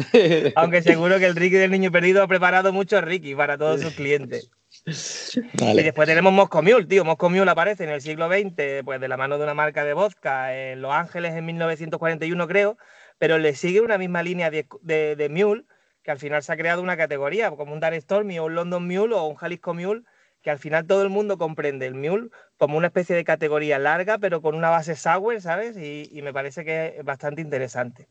Aunque 0.54 0.80
seguro 0.80 1.18
que 1.18 1.26
el 1.26 1.36
Ricky 1.36 1.56
del 1.56 1.72
niño 1.72 1.90
perdido 1.92 2.22
ha 2.22 2.28
preparado 2.28 2.72
mucho 2.72 3.00
Ricky 3.00 3.34
para 3.34 3.58
todos 3.58 3.82
sus 3.82 3.92
clientes. 3.92 4.50
Y 4.86 5.82
después 5.82 6.08
tenemos 6.08 6.32
Moscow 6.32 6.62
Mule, 6.62 6.86
tío. 6.86 7.04
Moscow 7.04 7.28
Mule 7.28 7.50
aparece 7.50 7.84
en 7.84 7.90
el 7.90 8.00
siglo 8.00 8.28
XX, 8.28 8.84
pues 8.84 9.00
de 9.00 9.08
la 9.08 9.18
mano 9.18 9.36
de 9.36 9.44
una 9.44 9.52
marca 9.52 9.84
de 9.84 9.92
vodka 9.92 10.56
en 10.56 10.80
Los 10.80 10.94
Ángeles 10.94 11.34
en 11.34 11.44
1941, 11.44 12.48
creo. 12.48 12.78
Pero 13.18 13.38
le 13.38 13.54
sigue 13.54 13.80
una 13.80 13.98
misma 13.98 14.22
línea 14.22 14.50
de, 14.50 14.66
de, 14.80 15.14
de 15.16 15.28
Mule 15.28 15.64
que 16.04 16.10
al 16.10 16.18
final 16.18 16.42
se 16.42 16.52
ha 16.52 16.56
creado 16.56 16.82
una 16.82 16.96
categoría, 16.96 17.50
como 17.50 17.72
un 17.72 17.80
Dark 17.80 18.00
Stormy 18.00 18.38
o 18.38 18.44
un 18.44 18.54
London 18.54 18.86
Mule 18.86 19.14
o 19.14 19.24
un 19.24 19.36
Jalisco 19.36 19.74
Mule, 19.74 20.02
que 20.44 20.50
al 20.50 20.58
final 20.58 20.86
todo 20.86 21.02
el 21.02 21.08
mundo 21.08 21.38
comprende 21.38 21.86
el 21.86 21.94
Mule 21.94 22.28
como 22.58 22.76
una 22.76 22.88
especie 22.88 23.16
de 23.16 23.24
categoría 23.24 23.78
larga, 23.78 24.18
pero 24.18 24.42
con 24.42 24.54
una 24.54 24.68
base 24.68 24.94
sour, 24.94 25.40
¿sabes? 25.40 25.76
Y, 25.76 26.20
me 26.22 26.32
parece 26.32 26.64
que 26.64 26.98
es 26.98 27.04
bastante 27.04 27.40
interesante. 27.40 28.08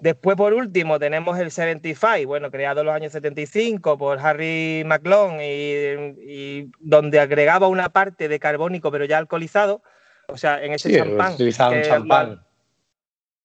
Después, 0.00 0.36
por 0.36 0.54
último, 0.54 0.98
tenemos 0.98 1.38
el 1.38 1.50
75, 1.50 2.26
bueno, 2.26 2.50
creado 2.50 2.80
en 2.80 2.86
los 2.86 2.94
años 2.94 3.12
75 3.12 3.96
por 3.96 4.18
Harry 4.18 4.82
McLone 4.86 5.38
y, 5.46 6.70
donde 6.80 7.20
agregaba 7.20 7.68
una 7.68 7.90
parte 7.90 8.28
de 8.28 8.38
carbónico, 8.38 8.90
pero 8.90 9.04
ya 9.04 9.18
alcoholizado, 9.18 9.82
o 10.28 10.38
sea, 10.38 10.62
en 10.64 10.72
ese 10.72 10.96
champán. 10.96 11.36
champán. 11.82 12.44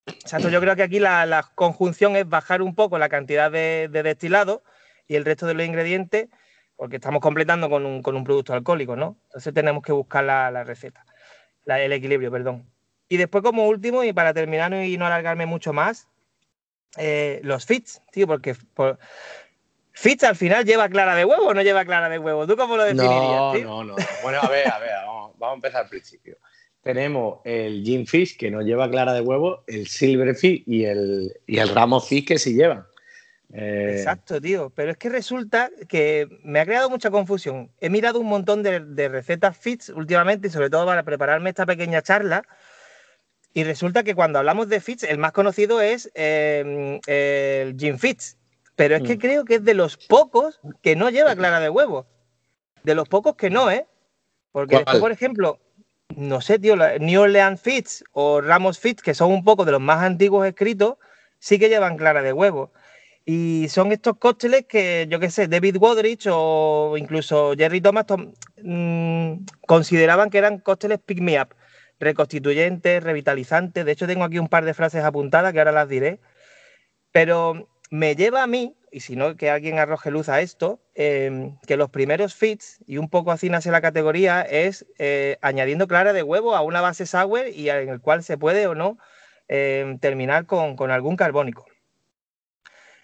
Exacto, 0.05 0.49
yo 0.49 0.61
creo 0.61 0.75
que 0.75 0.83
aquí 0.83 0.99
la, 0.99 1.45
conjunción 1.55 2.15
es 2.15 2.27
bajar 2.27 2.61
un 2.61 2.75
poco 2.75 2.97
la 2.97 3.09
cantidad 3.09 3.51
de, 3.51 3.89
destilado 3.89 4.63
y 5.07 5.15
el 5.15 5.25
resto 5.25 5.45
de 5.45 5.53
los 5.53 5.65
ingredientes, 5.65 6.29
porque 6.79 6.95
estamos 6.95 7.19
completando 7.19 7.69
con 7.69 7.85
un, 7.85 8.23
producto 8.23 8.53
alcohólico, 8.53 8.95
¿no? 8.95 9.17
Entonces 9.25 9.53
tenemos 9.53 9.83
que 9.83 9.91
buscar 9.91 10.23
la, 10.23 10.63
receta, 10.63 11.05
el 11.65 11.91
equilibrio, 11.91 12.31
perdón. 12.31 12.65
Y 13.09 13.17
después, 13.17 13.43
como 13.43 13.67
último, 13.67 14.01
y 14.05 14.13
para 14.13 14.33
terminar 14.33 14.73
y 14.73 14.97
no 14.97 15.05
alargarme 15.05 15.45
mucho 15.45 15.73
más, 15.73 16.07
eh, 16.95 17.41
los 17.43 17.65
fits, 17.65 18.01
tío, 18.13 18.27
porque 18.27 18.55
fits 19.91 20.23
al 20.23 20.37
final 20.37 20.63
lleva 20.63 20.87
clara 20.87 21.15
de 21.15 21.25
huevo 21.25 21.47
o 21.47 21.53
no 21.53 21.61
lleva 21.63 21.83
clara 21.83 22.07
de 22.07 22.17
huevo. 22.17 22.47
¿Tú 22.47 22.55
cómo 22.55 22.77
lo 22.77 22.85
definirías? 22.85 23.11
No, 23.11 23.53
no, 23.61 23.83
no. 23.83 23.95
Bueno, 24.23 24.39
a 24.41 24.47
ver, 24.47 24.71
a 24.71 24.79
ver, 24.79 24.91
vamos, 25.05 25.33
vamos 25.37 25.51
a 25.51 25.55
empezar 25.55 25.83
al 25.83 25.89
principio 25.89 26.37
tenemos 26.81 27.39
el 27.43 27.83
Gin 27.83 28.07
Fish 28.07 28.37
que 28.37 28.49
no 28.49 28.61
lleva 28.61 28.89
clara 28.89 29.13
de 29.13 29.21
huevo, 29.21 29.63
el 29.67 29.87
Silver 29.87 30.33
Fish 30.35 30.63
y 30.65 30.85
el, 30.85 31.33
y 31.45 31.57
el 31.59 31.69
Ramos 31.69 32.07
Fish 32.07 32.25
que 32.25 32.39
sí 32.39 32.53
llevan. 32.53 32.85
Eh, 33.53 33.95
Exacto, 33.97 34.39
tío. 34.39 34.71
Pero 34.75 34.91
es 34.91 34.97
que 34.97 35.09
resulta 35.09 35.69
que 35.87 36.27
me 36.43 36.59
ha 36.59 36.65
creado 36.65 36.89
mucha 36.89 37.09
confusión. 37.09 37.71
He 37.79 37.89
mirado 37.89 38.19
un 38.19 38.27
montón 38.27 38.63
de, 38.63 39.09
recetas 39.09 39.57
fits 39.57 39.89
últimamente 39.89 40.47
y 40.47 40.51
sobre 40.51 40.69
todo 40.69 40.85
para 40.85 41.03
prepararme 41.03 41.49
esta 41.49 41.65
pequeña 41.65 42.01
charla. 42.01 42.43
Y 43.53 43.63
resulta 43.63 44.03
que 44.03 44.13
cuando 44.13 44.39
hablamos 44.39 44.69
de 44.69 44.79
fits, 44.79 45.03
el 45.03 45.17
más 45.17 45.31
conocido 45.31 45.81
es 45.81 46.11
em, 46.13 46.99
el 47.07 47.75
Gin 47.77 47.97
Fits. 47.97 48.37
Pero 48.75 48.95
es 48.95 49.03
que 49.03 49.15
mm. 49.15 49.19
creo 49.19 49.45
que 49.45 49.55
es 49.55 49.63
de 49.63 49.73
los 49.73 49.97
pocos 49.97 50.59
que 50.81 50.95
no 50.95 51.09
lleva 51.09 51.35
clara 51.35 51.59
de 51.59 51.69
huevo. 51.69 52.05
De 52.83 52.95
los 52.95 53.09
pocos 53.09 53.35
que 53.35 53.49
no, 53.49 53.69
¿eh? 53.69 53.87
Porque 54.51 54.83
por 54.99 55.11
ejemplo, 55.11 55.59
no 56.15 56.41
sé, 56.41 56.59
tío, 56.59 56.75
New 56.99 57.21
Orleans 57.21 57.61
Fits 57.61 58.03
o 58.13 58.41
Ramos 58.41 58.79
Fits, 58.79 59.01
que 59.01 59.13
son 59.13 59.31
un 59.31 59.43
poco 59.43 59.65
de 59.65 59.73
los 59.73 59.81
más 59.81 60.01
antiguos 60.01 60.47
escritos, 60.47 60.95
sí 61.39 61.59
que 61.59 61.69
llevan 61.69 61.97
clara 61.97 62.21
de 62.21 62.33
huevo. 62.33 62.71
Y 63.31 63.69
son 63.69 63.91
estos 63.91 64.17
cócteles 64.17 64.65
que, 64.65 65.05
yo 65.07 65.19
qué 65.19 65.29
sé, 65.29 65.47
David 65.47 65.77
Wodrich 65.77 66.27
o 66.31 66.95
incluso 66.97 67.53
Jerry 67.55 67.79
Thomas 67.79 68.07
mm, 68.63 69.45
consideraban 69.67 70.31
que 70.31 70.39
eran 70.39 70.57
cócteles 70.57 70.97
pick 70.97 71.21
me 71.21 71.39
up, 71.39 71.49
reconstituyentes, 71.99 73.03
revitalizantes. 73.03 73.85
De 73.85 73.91
hecho, 73.91 74.07
tengo 74.07 74.23
aquí 74.23 74.39
un 74.39 74.47
par 74.47 74.65
de 74.65 74.73
frases 74.73 75.03
apuntadas 75.03 75.53
que 75.53 75.59
ahora 75.59 75.71
las 75.71 75.87
diré. 75.87 76.19
Pero 77.11 77.69
me 77.91 78.15
lleva 78.15 78.41
a 78.41 78.47
mí 78.47 78.75
y 78.91 79.01
si 79.01 79.15
no, 79.15 79.35
que 79.35 79.51
alguien 79.51 79.77
arroje 79.77 80.09
luz 80.09 80.27
a 80.27 80.41
esto, 80.41 80.81
em, 80.95 81.55
que 81.67 81.77
los 81.77 81.91
primeros 81.91 82.33
fits, 82.33 82.79
y 82.87 82.97
un 82.97 83.11
poco 83.11 83.31
así 83.31 83.47
nace 83.47 83.69
la 83.69 83.81
categoría, 83.81 84.41
es 84.41 84.87
eh, 84.97 85.37
añadiendo 85.41 85.87
clara 85.87 86.13
de 86.13 86.23
huevo 86.23 86.55
a 86.55 86.61
una 86.61 86.81
base 86.81 87.05
sour 87.05 87.47
y 87.47 87.69
en 87.69 87.89
el 87.89 88.01
cual 88.01 88.23
se 88.23 88.39
puede 88.39 88.65
o 88.65 88.73
no 88.73 88.97
em, 89.47 89.99
terminar 89.99 90.47
con, 90.47 90.75
algún 90.89 91.15
carbónico. 91.15 91.67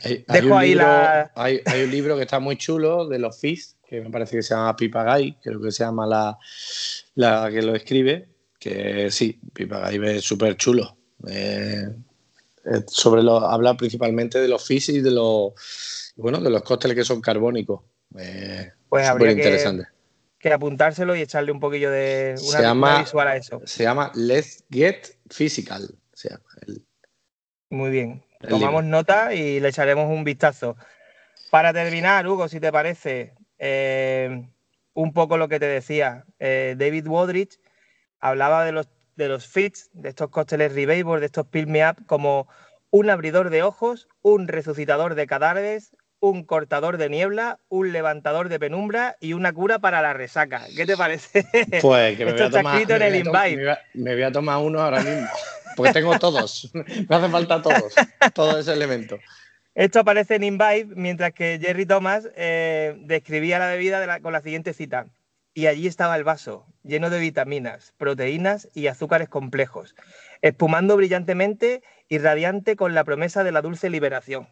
Hay, 0.04 0.26
Dejo 0.28 0.58
ahí 0.58 0.76
la... 0.76 1.32
hay, 1.36 1.62
un 1.84 1.92
libro 1.92 2.16
que 2.16 2.24
está 2.24 2.40
muy 2.40 2.58
chulo 2.58 3.08
de 3.08 3.20
los 3.20 3.40
fits, 3.40 3.78
que 3.88 4.02
me 4.02 4.10
parece 4.10 4.38
que 4.38 4.44
se 4.44 4.54
llama 4.54 4.76
Pipagay, 4.76 5.38
creo 5.42 5.62
que 5.62 5.72
se 5.72 5.84
llama 5.84 6.06
la, 6.06 6.38
la 7.16 7.50
que 7.52 7.62
lo 7.62 7.76
escribe, 7.76 8.28
que 8.60 9.10
sí, 9.12 9.40
Pipagay 9.54 10.00
es 10.18 10.24
súper 10.24 10.58
chulo. 10.58 10.98
Eh, 11.28 11.88
eh, 12.66 12.84
sobre 12.88 13.22
lo, 13.24 13.38
habla 13.38 13.76
principalmente 13.76 14.40
de 14.40 14.48
los 14.48 14.66
fis 14.66 14.90
y 14.90 15.02
de 15.02 15.12
los 15.12 15.54
bueno 16.16 16.40
de 16.40 16.50
los 16.50 16.64
cócteles 16.64 16.98
que 16.98 17.04
son 17.04 17.22
carbónicos. 17.22 17.82
Eh, 18.18 18.72
pues 18.90 19.08
habría 19.08 19.32
interesante. 19.32 19.88
Que, 20.40 20.52
apuntárselo 20.52 21.16
y 21.16 21.22
echarle 21.22 21.52
un 21.52 21.60
poquillo 21.60 21.90
de 21.90 22.36
una, 22.38 22.58
se 22.58 22.62
llama, 22.62 23.00
visual 23.00 23.28
a 23.28 23.36
eso. 23.36 23.62
Se 23.66 23.84
llama 23.84 24.12
Let's 24.14 24.64
Get 24.70 25.18
Physical. 25.30 25.90
Muy 27.70 27.90
bien. 27.90 28.24
Tomamos 28.46 28.84
nota 28.84 29.34
y 29.34 29.60
le 29.60 29.70
echaremos 29.70 30.10
un 30.10 30.24
vistazo. 30.24 30.76
Para 31.52 31.74
terminar, 31.74 32.28
Hugo, 32.28 32.48
si 32.48 32.60
te 32.60 32.72
parece, 32.72 33.34
eh, 33.58 34.48
un 34.94 35.14
poco 35.14 35.38
lo 35.38 35.48
que 35.48 35.60
te 35.60 35.68
decía. 35.68 36.26
David 36.40 37.08
Wodrich 37.08 37.60
hablaba 38.20 38.66
de 38.66 38.72
los 38.72 38.88
de 39.16 39.30
los 39.30 39.48
fits, 39.48 39.90
de 39.94 40.10
estos 40.10 40.30
cócteles 40.30 40.74
Revival, 40.74 41.20
de 41.20 41.28
estos 41.28 41.48
Pill 41.48 41.68
Me 41.68 41.88
Up, 41.88 42.06
como 42.06 42.48
un 42.92 43.10
abridor 43.10 43.50
de 43.50 43.64
ojos, 43.64 44.08
un 44.22 44.48
resucitador 44.48 45.16
de 45.16 45.28
cadáveres, 45.28 45.96
un 46.20 46.44
cortador 46.44 46.98
de 46.98 47.10
niebla, 47.10 47.60
un 47.70 47.92
levantador 47.92 48.50
de 48.50 48.60
penumbra 48.60 49.16
y 49.20 49.34
una 49.34 49.54
cura 49.54 49.80
para 49.80 50.02
la 50.02 50.14
resaca. 50.14 50.64
¿Qué 50.76 50.86
te 50.86 50.98
parece? 50.98 51.46
Pues 51.82 52.18
que 52.18 52.24
Esto. 53.24 53.72
Me 53.94 54.14
voy, 54.14 54.24
a 54.24 54.32
tomar 54.32 54.58
uno 54.60 54.82
ahora 54.82 55.02
mismo, 55.02 55.28
porque 55.76 55.94
tengo 55.94 56.18
todos. 56.20 56.72
me 56.74 57.16
hace 57.16 57.30
falta 57.30 57.62
todos, 57.62 57.94
todo 58.34 58.60
ese 58.60 58.74
elemento. 58.74 59.20
Esto 59.76 60.00
aparece 60.00 60.36
en 60.36 60.44
Invite, 60.44 60.88
mientras 60.96 61.34
que 61.34 61.60
Jerry 61.62 61.86
Thomas 61.86 62.30
eh, 62.36 62.96
describía 63.00 63.60
la 63.60 63.68
bebida 63.68 64.20
con 64.22 64.32
la 64.32 64.42
siguiente 64.42 64.74
cita 64.74 65.08
y 65.56 65.68
allí 65.68 65.88
estaba 65.88 66.18
el 66.18 66.26
vaso, 66.26 66.66
lleno 66.84 67.10
de 67.10 67.18
vitaminas, 67.18 67.94
proteínas 67.98 68.70
y 68.74 68.88
azúcares 68.88 69.30
complejos, 69.30 69.96
espumando 70.42 70.98
brillantemente 70.98 71.82
y 72.10 72.18
radiante 72.20 72.76
con 72.76 72.94
la 72.94 73.06
promesa 73.06 73.44
de 73.44 73.54
la 73.54 73.62
dulce 73.62 73.90
liberación. 73.90 74.50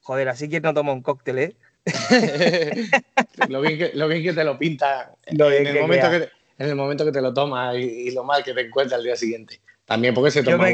Joder, 0.00 0.28
así 0.28 0.48
que 0.48 0.60
no 0.60 0.74
toma 0.74 0.92
un 0.92 1.02
cóctel, 1.02 1.38
¿eh? 1.38 1.56
lo, 3.48 3.60
bien 3.60 3.78
que, 3.78 4.32
te 4.32 4.44
lo 4.44 4.58
pinta 4.58 5.16
en, 5.26 5.40
el 5.40 5.80
momento 5.80 6.10
que 6.10 6.28
en, 6.58 6.68
el 6.68 6.76
momento 6.76 7.04
que 7.04 7.12
te 7.12 7.20
lo 7.20 7.34
tomas 7.34 7.76
y, 7.76 8.10
lo 8.12 8.22
mal 8.22 8.44
que 8.44 8.52
te 8.52 8.60
encuentras 8.60 8.98
al 8.98 9.04
día 9.04 9.16
siguiente. 9.16 9.60
También 9.86 10.14
porque 10.14 10.30
se 10.30 10.42
toma 10.42 10.68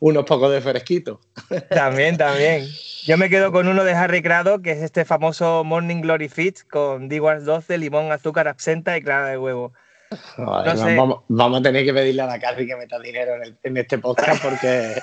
unos 0.00 0.24
pocos 0.24 0.50
de 0.50 0.60
fresquito. 0.60 1.20
También, 1.70 2.16
también. 2.16 2.66
Yo 3.04 3.18
me 3.18 3.28
quedo 3.28 3.52
con 3.52 3.68
uno 3.68 3.84
de 3.84 3.92
Harry 3.92 4.22
Crado, 4.22 4.62
que 4.62 4.72
es 4.72 4.82
este 4.82 5.04
famoso 5.04 5.64
Morning 5.64 6.00
Glory 6.00 6.28
Fit 6.28 6.60
con 6.70 7.08
D-Wars 7.08 7.44
12, 7.44 7.78
limón, 7.78 8.10
azúcar, 8.10 8.48
absenta 8.48 8.96
y 8.96 9.02
clara 9.02 9.28
de 9.28 9.38
huevo. 9.38 9.72
vamos, 10.38 11.58
a 11.58 11.62
tener 11.62 11.84
que 11.84 11.92
pedirle 11.92 12.22
a 12.22 12.26
la 12.26 12.38
Carri 12.38 12.66
que 12.66 12.76
meta 12.76 12.98
dinero 12.98 13.32
en, 13.62 13.76
este 13.76 13.98
podcast 13.98 14.42
porque... 14.42 15.00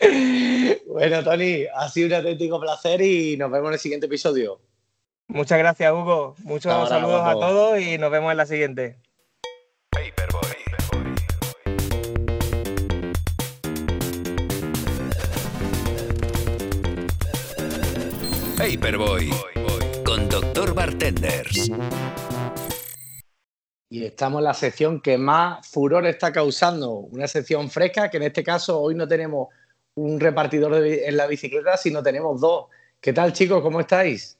bueno, 0.86 1.22
Tony, 1.22 1.64
ha 1.74 1.88
sido 1.88 2.08
un 2.08 2.14
auténtico 2.14 2.60
placer 2.60 3.00
y 3.00 3.36
nos 3.36 3.50
vemos 3.50 3.68
en 3.68 3.74
el 3.74 3.80
siguiente 3.80 4.06
episodio. 4.06 4.60
Muchas 5.28 5.58
gracias, 5.58 5.92
Hugo. 5.92 6.34
Muchos 6.44 6.88
saludos 6.88 7.22
a 7.24 7.32
todos 7.32 7.80
y 7.80 7.98
nos 7.98 8.10
vemos 8.10 8.30
en 8.32 8.36
la 8.36 8.46
siguiente. 8.46 8.98
Paperboy 18.62 19.28
con 20.04 20.28
Doctor 20.28 20.72
Bartenders. 20.72 21.68
Y 23.90 24.04
estamos 24.04 24.38
en 24.38 24.44
la 24.44 24.54
sección 24.54 25.00
que 25.00 25.18
más 25.18 25.68
furor 25.68 26.06
está 26.06 26.30
causando, 26.30 26.92
una 26.92 27.26
sección 27.26 27.68
fresca, 27.68 28.08
que 28.08 28.18
en 28.18 28.22
este 28.22 28.44
caso 28.44 28.80
hoy 28.80 28.94
no 28.94 29.08
tenemos 29.08 29.48
un 29.96 30.20
repartidor 30.20 30.76
en 30.86 31.16
la 31.16 31.26
bicicleta, 31.26 31.76
sino 31.76 32.04
tenemos 32.04 32.40
dos. 32.40 32.66
¿Qué 33.00 33.12
tal 33.12 33.32
chicos? 33.32 33.62
¿Cómo 33.62 33.80
estáis? 33.80 34.38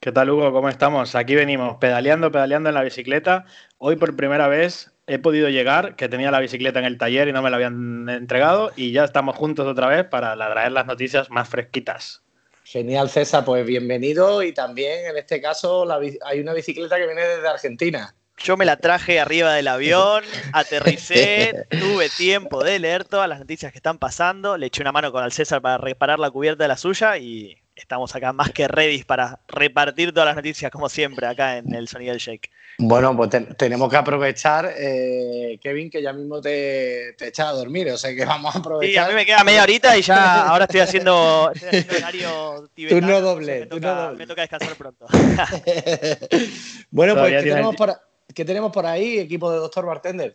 ¿Qué 0.00 0.12
tal 0.12 0.28
Hugo? 0.28 0.52
¿Cómo 0.52 0.68
estamos? 0.68 1.14
Aquí 1.14 1.34
venimos 1.34 1.78
pedaleando, 1.78 2.30
pedaleando 2.30 2.68
en 2.68 2.74
la 2.74 2.82
bicicleta. 2.82 3.46
Hoy 3.78 3.96
por 3.96 4.14
primera 4.16 4.48
vez 4.48 4.92
he 5.06 5.18
podido 5.18 5.48
llegar, 5.48 5.96
que 5.96 6.10
tenía 6.10 6.30
la 6.30 6.40
bicicleta 6.40 6.78
en 6.80 6.84
el 6.84 6.98
taller 6.98 7.26
y 7.28 7.32
no 7.32 7.40
me 7.40 7.48
la 7.48 7.56
habían 7.56 8.06
entregado, 8.10 8.72
y 8.76 8.92
ya 8.92 9.04
estamos 9.04 9.34
juntos 9.34 9.66
otra 9.66 9.88
vez 9.88 10.04
para 10.04 10.36
traer 10.36 10.72
las 10.72 10.84
noticias 10.84 11.30
más 11.30 11.48
fresquitas. 11.48 12.25
Genial, 12.68 13.08
César, 13.08 13.44
pues 13.44 13.64
bienvenido 13.64 14.42
y 14.42 14.52
también 14.52 15.06
en 15.06 15.16
este 15.16 15.40
caso 15.40 15.86
hay 16.24 16.40
una 16.40 16.52
bicicleta 16.52 16.96
que 16.96 17.06
viene 17.06 17.22
desde 17.22 17.46
Argentina. 17.46 18.16
Yo 18.38 18.56
me 18.56 18.64
la 18.64 18.76
traje 18.76 19.20
arriba 19.20 19.54
del 19.54 19.68
avión, 19.68 20.24
aterricé, 20.52 21.68
tuve 21.70 22.08
tiempo 22.08 22.64
de 22.64 22.80
leer 22.80 23.04
todas 23.04 23.28
las 23.28 23.38
noticias 23.38 23.70
que 23.70 23.78
están 23.78 23.98
pasando, 23.98 24.58
le 24.58 24.66
eché 24.66 24.82
una 24.82 24.90
mano 24.90 25.12
con 25.12 25.24
el 25.24 25.30
César 25.30 25.62
para 25.62 25.78
reparar 25.78 26.18
la 26.18 26.28
cubierta 26.28 26.64
de 26.64 26.68
la 26.68 26.76
suya 26.76 27.16
y 27.18 27.56
estamos 27.76 28.14
acá 28.16 28.32
más 28.32 28.50
que 28.52 28.66
ready 28.66 29.04
para 29.04 29.38
repartir 29.48 30.12
todas 30.12 30.26
las 30.26 30.36
noticias, 30.36 30.70
como 30.72 30.88
siempre, 30.88 31.26
acá 31.26 31.58
en 31.58 31.74
el 31.74 31.86
Sonido 31.86 32.12
del 32.12 32.20
Shake. 32.20 32.50
Bueno, 32.78 33.16
pues 33.16 33.30
tenemos 33.56 33.88
que 33.90 33.96
aprovechar, 33.96 34.70
eh, 34.76 35.58
Kevin, 35.62 35.88
que 35.90 36.02
ya 36.02 36.12
mismo 36.12 36.40
te, 36.40 37.14
te 37.16 37.28
echas 37.28 37.46
a 37.46 37.52
dormir, 37.52 37.88
o 37.90 37.96
sea 37.96 38.14
que 38.14 38.24
vamos 38.24 38.54
a 38.54 38.58
aprovechar. 38.58 39.04
Sí, 39.04 39.10
a 39.10 39.12
mí 39.12 39.14
me 39.14 39.24
queda 39.26 39.44
media 39.44 39.62
horita 39.62 39.96
y 39.96 40.02
ya 40.02 40.42
ahora 40.48 40.64
estoy 40.64 40.80
haciendo, 40.80 41.50
estoy 41.54 41.68
haciendo 41.68 41.96
horario 41.96 42.70
tibetano. 42.74 43.00
Turno 43.00 43.20
doble, 43.20 43.60
me, 43.60 43.66
turno 43.66 43.88
toca, 43.88 44.02
doble. 44.02 44.18
me 44.18 44.26
toca 44.26 44.40
descansar 44.42 44.76
pronto. 44.76 45.06
bueno, 46.90 47.14
pues 47.14 47.14
Todavía 47.14 47.38
¿qué 47.38 47.42
tiene- 47.44 47.50
tenemos, 47.56 47.76
por, 47.76 48.00
¿qué 48.34 48.44
tenemos 48.44 48.72
por 48.72 48.86
ahí, 48.86 49.18
equipo 49.20 49.50
de 49.50 49.58
Doctor 49.58 49.86
Bartender? 49.86 50.32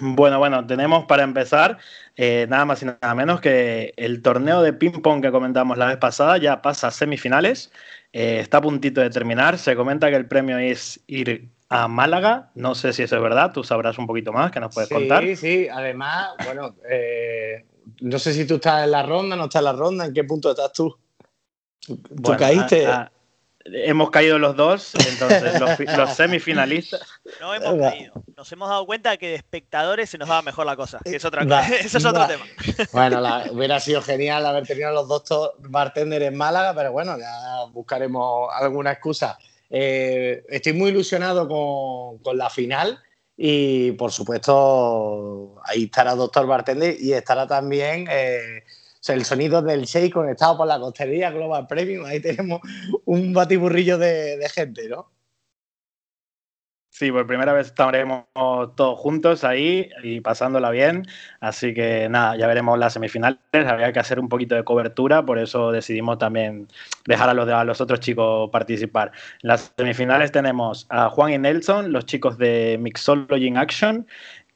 Bueno, 0.00 0.38
bueno, 0.38 0.66
tenemos 0.66 1.04
para 1.04 1.22
empezar 1.22 1.78
eh, 2.16 2.46
nada 2.48 2.64
más 2.64 2.82
y 2.82 2.86
nada 2.86 3.14
menos 3.14 3.40
que 3.40 3.92
el 3.96 4.22
torneo 4.22 4.62
de 4.62 4.72
ping-pong 4.72 5.20
que 5.20 5.30
comentamos 5.30 5.76
la 5.76 5.86
vez 5.86 5.98
pasada 5.98 6.38
ya 6.38 6.62
pasa 6.62 6.88
a 6.88 6.90
semifinales, 6.90 7.70
eh, 8.12 8.38
está 8.40 8.58
a 8.58 8.62
puntito 8.62 9.00
de 9.02 9.10
terminar, 9.10 9.58
se 9.58 9.76
comenta 9.76 10.08
que 10.08 10.16
el 10.16 10.26
premio 10.26 10.56
es 10.58 11.00
ir 11.06 11.50
a 11.68 11.88
Málaga, 11.88 12.50
no 12.54 12.74
sé 12.74 12.92
si 12.92 13.02
eso 13.02 13.16
es 13.16 13.22
verdad, 13.22 13.52
tú 13.52 13.64
sabrás 13.64 13.98
un 13.98 14.06
poquito 14.06 14.32
más, 14.32 14.50
que 14.50 14.60
nos 14.60 14.72
puedes 14.74 14.88
sí, 14.88 14.94
contar. 14.94 15.36
sí, 15.36 15.68
además, 15.68 16.30
bueno, 16.44 16.74
eh, 16.88 17.66
no 18.00 18.18
sé 18.18 18.32
si 18.32 18.46
tú 18.46 18.54
estás 18.56 18.84
en 18.84 18.90
la 18.90 19.02
ronda, 19.02 19.36
no 19.36 19.44
estás 19.44 19.60
en 19.60 19.64
la 19.64 19.72
ronda, 19.72 20.06
¿en 20.06 20.14
qué 20.14 20.24
punto 20.24 20.50
estás 20.50 20.72
tú? 20.72 20.94
¿Tú, 21.80 21.96
tú 21.96 22.10
Bueno, 22.22 22.38
caíste? 22.38 22.86
a- 22.86 23.02
a- 23.02 23.12
hemos 23.64 24.10
caído 24.10 24.38
los 24.38 24.56
dos, 24.56 24.92
entonces 25.08 25.60
los, 25.60 25.76
fi- 25.76 25.86
los 25.86 26.10
semifinalistas. 26.14 27.00
No 27.40 27.54
hemos 27.54 27.80
Va. 27.80 27.90
caído. 27.90 28.12
Nos 28.36 28.50
hemos 28.52 28.68
dado 28.68 28.84
cuenta 28.86 29.16
que 29.16 29.28
de 29.28 29.34
espectadores 29.36 30.10
se 30.10 30.18
nos 30.18 30.28
daba 30.28 30.42
mejor 30.42 30.66
la 30.66 30.76
cosa. 30.76 30.98
Que 31.04 31.16
es 31.16 31.24
otra 31.24 31.44
Va, 31.44 31.60
cosa. 31.62 31.76
Eso 31.80 31.98
es 31.98 32.04
otro 32.04 32.20
va. 32.20 32.28
tema. 32.28 32.44
Bueno, 32.92 33.20
la- 33.20 33.46
hubiera 33.50 33.78
sido 33.80 34.02
genial 34.02 34.44
haber 34.46 34.66
tenido 34.66 34.88
a 34.88 34.92
los 34.92 35.08
dos 35.08 35.22
bartenders 35.60 36.24
en 36.26 36.36
Málaga, 36.36 36.74
pero 36.74 36.92
bueno, 36.92 37.16
ya 37.18 37.64
buscaremos 37.72 38.48
alguna 38.54 38.92
excusa. 38.92 39.38
Eh, 39.70 40.44
estoy 40.48 40.72
muy 40.74 40.90
ilusionado 40.90 41.48
con, 41.48 42.18
con 42.18 42.36
la 42.36 42.50
final 42.50 42.98
y, 43.36 43.92
por 43.92 44.12
supuesto, 44.12 45.56
ahí 45.64 45.84
estará 45.84 46.14
Doctor 46.14 46.46
Bartender 46.46 46.94
y 47.00 47.12
estará 47.12 47.46
también 47.46 48.06
eh, 48.10 48.64
el 49.08 49.24
sonido 49.24 49.62
del 49.62 49.84
Shake 49.84 50.12
conectado 50.12 50.56
por 50.56 50.66
la 50.66 50.78
costería 50.78 51.30
Global 51.30 51.66
Premium. 51.66 52.04
Ahí 52.04 52.20
tenemos 52.20 52.60
un 53.04 53.32
batiburrillo 53.32 53.98
de, 53.98 54.36
de 54.36 54.48
gente, 54.48 54.88
¿no? 54.88 55.10
Sí, 56.94 57.10
por 57.10 57.26
primera 57.26 57.54
vez 57.54 57.68
estaremos 57.68 58.26
todos 58.34 58.98
juntos 58.98 59.44
ahí 59.44 59.88
y 60.02 60.20
pasándola 60.20 60.70
bien. 60.70 61.06
Así 61.40 61.72
que 61.72 62.06
nada, 62.10 62.36
ya 62.36 62.46
veremos 62.46 62.78
las 62.78 62.92
semifinales. 62.92 63.38
Había 63.52 63.92
que 63.94 63.98
hacer 63.98 64.20
un 64.20 64.28
poquito 64.28 64.54
de 64.54 64.62
cobertura, 64.62 65.24
por 65.24 65.38
eso 65.38 65.72
decidimos 65.72 66.18
también 66.18 66.68
dejar 67.06 67.30
a 67.30 67.34
los, 67.34 67.48
a 67.48 67.64
los 67.64 67.80
otros 67.80 67.98
chicos 68.00 68.50
participar. 68.50 69.10
En 69.42 69.48
las 69.48 69.72
semifinales 69.74 70.32
tenemos 70.32 70.86
a 70.90 71.08
Juan 71.08 71.32
y 71.32 71.38
Nelson, 71.38 71.92
los 71.92 72.04
chicos 72.04 72.36
de 72.36 72.76
Mixology 72.78 73.46
in 73.46 73.56
Action, 73.56 74.06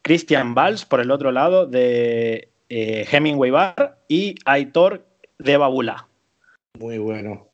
Christian 0.02 0.54
Valls 0.54 0.84
por 0.84 1.00
el 1.00 1.10
otro 1.10 1.32
lado 1.32 1.66
de 1.66 2.50
eh, 2.68 3.06
Hemingway 3.10 3.50
Bar 3.50 3.98
y 4.08 4.34
Aitor 4.44 5.06
de 5.38 5.56
Babula. 5.56 6.08
Muy 6.78 6.98
bueno. 6.98 7.48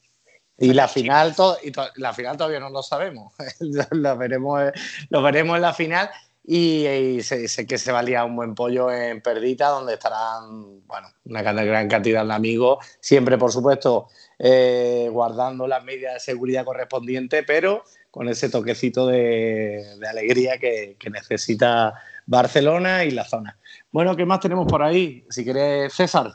Y 0.58 0.72
la 0.74 0.86
final, 0.86 1.34
y 1.64 1.72
la 2.00 2.12
final 2.12 2.36
todavía 2.36 2.60
no 2.60 2.70
lo 2.70 2.82
sabemos. 2.82 3.32
lo, 3.90 4.16
veremos, 4.16 4.62
lo 5.10 5.22
veremos 5.22 5.56
en 5.56 5.62
la 5.62 5.72
final. 5.74 6.10
Y, 6.44 6.86
y 6.86 7.22
sé, 7.22 7.46
sé 7.46 7.66
que 7.66 7.78
se 7.78 7.92
valía 7.92 8.24
un 8.24 8.34
buen 8.34 8.54
pollo 8.54 8.92
en 8.92 9.20
Perdita, 9.20 9.68
donde 9.68 9.94
estarán 9.94 10.84
bueno, 10.86 11.08
una 11.24 11.40
gran- 11.42 11.64
gran 11.66 11.88
cantidad 11.88 12.24
de 12.24 12.32
amigos. 12.32 12.84
Siempre, 13.00 13.38
por 13.38 13.52
supuesto, 13.52 14.08
eh, 14.38 15.08
guardando 15.10 15.66
las 15.68 15.84
medidas 15.84 16.14
de 16.14 16.20
seguridad 16.20 16.64
correspondientes, 16.64 17.44
pero 17.46 17.84
con 18.10 18.28
ese 18.28 18.48
toquecito 18.48 19.06
de, 19.06 19.84
de 19.98 20.08
alegría 20.08 20.58
que, 20.58 20.96
que 20.98 21.10
necesita 21.10 21.94
Barcelona 22.26 23.04
y 23.04 23.10
la 23.10 23.24
zona. 23.24 23.58
Bueno, 23.90 24.16
¿qué 24.16 24.24
más 24.24 24.40
tenemos 24.40 24.66
por 24.66 24.82
ahí? 24.82 25.24
Si 25.30 25.44
quieres, 25.44 25.92
César. 25.92 26.34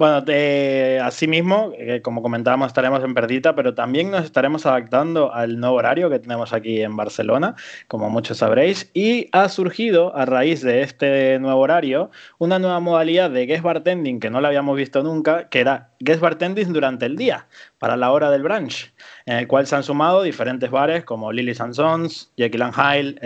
Bueno, 0.00 0.24
te- 0.24 0.98
asimismo, 0.98 1.72
eh, 1.76 2.00
como 2.00 2.22
comentábamos, 2.22 2.68
estaremos 2.68 3.04
en 3.04 3.12
Perdita, 3.12 3.54
pero 3.54 3.74
también 3.74 4.10
nos 4.10 4.24
estaremos 4.24 4.64
adaptando 4.64 5.30
al 5.34 5.60
nuevo 5.60 5.76
horario 5.76 6.08
que 6.08 6.18
tenemos 6.18 6.54
aquí 6.54 6.80
en 6.80 6.96
Barcelona, 6.96 7.54
como 7.86 8.08
muchos 8.08 8.38
sabréis, 8.38 8.90
y 8.94 9.28
ha 9.32 9.50
surgido 9.50 10.16
a 10.16 10.24
raíz 10.24 10.62
de 10.62 10.80
este 10.80 11.38
nuevo 11.38 11.60
horario 11.60 12.10
una 12.38 12.58
nueva 12.58 12.80
modalidad 12.80 13.30
de 13.30 13.44
guest 13.44 13.62
bartending 13.62 14.20
que 14.20 14.30
no 14.30 14.40
la 14.40 14.48
habíamos 14.48 14.74
visto 14.74 15.02
nunca, 15.02 15.50
que 15.50 15.60
era 15.60 15.90
guest 16.00 16.22
bartending 16.22 16.72
durante 16.72 17.04
el 17.04 17.16
día, 17.16 17.46
para 17.78 17.98
la 17.98 18.10
hora 18.10 18.30
del 18.30 18.42
brunch, 18.42 18.94
en 19.26 19.36
el 19.36 19.46
cual 19.48 19.66
se 19.66 19.76
han 19.76 19.82
sumado 19.82 20.22
diferentes 20.22 20.70
bares 20.70 21.04
como 21.04 21.30
Lily 21.30 21.54
Sons, 21.54 22.32
Jekyll 22.38 22.62
and 22.62 22.74
Hyde, 22.74 23.20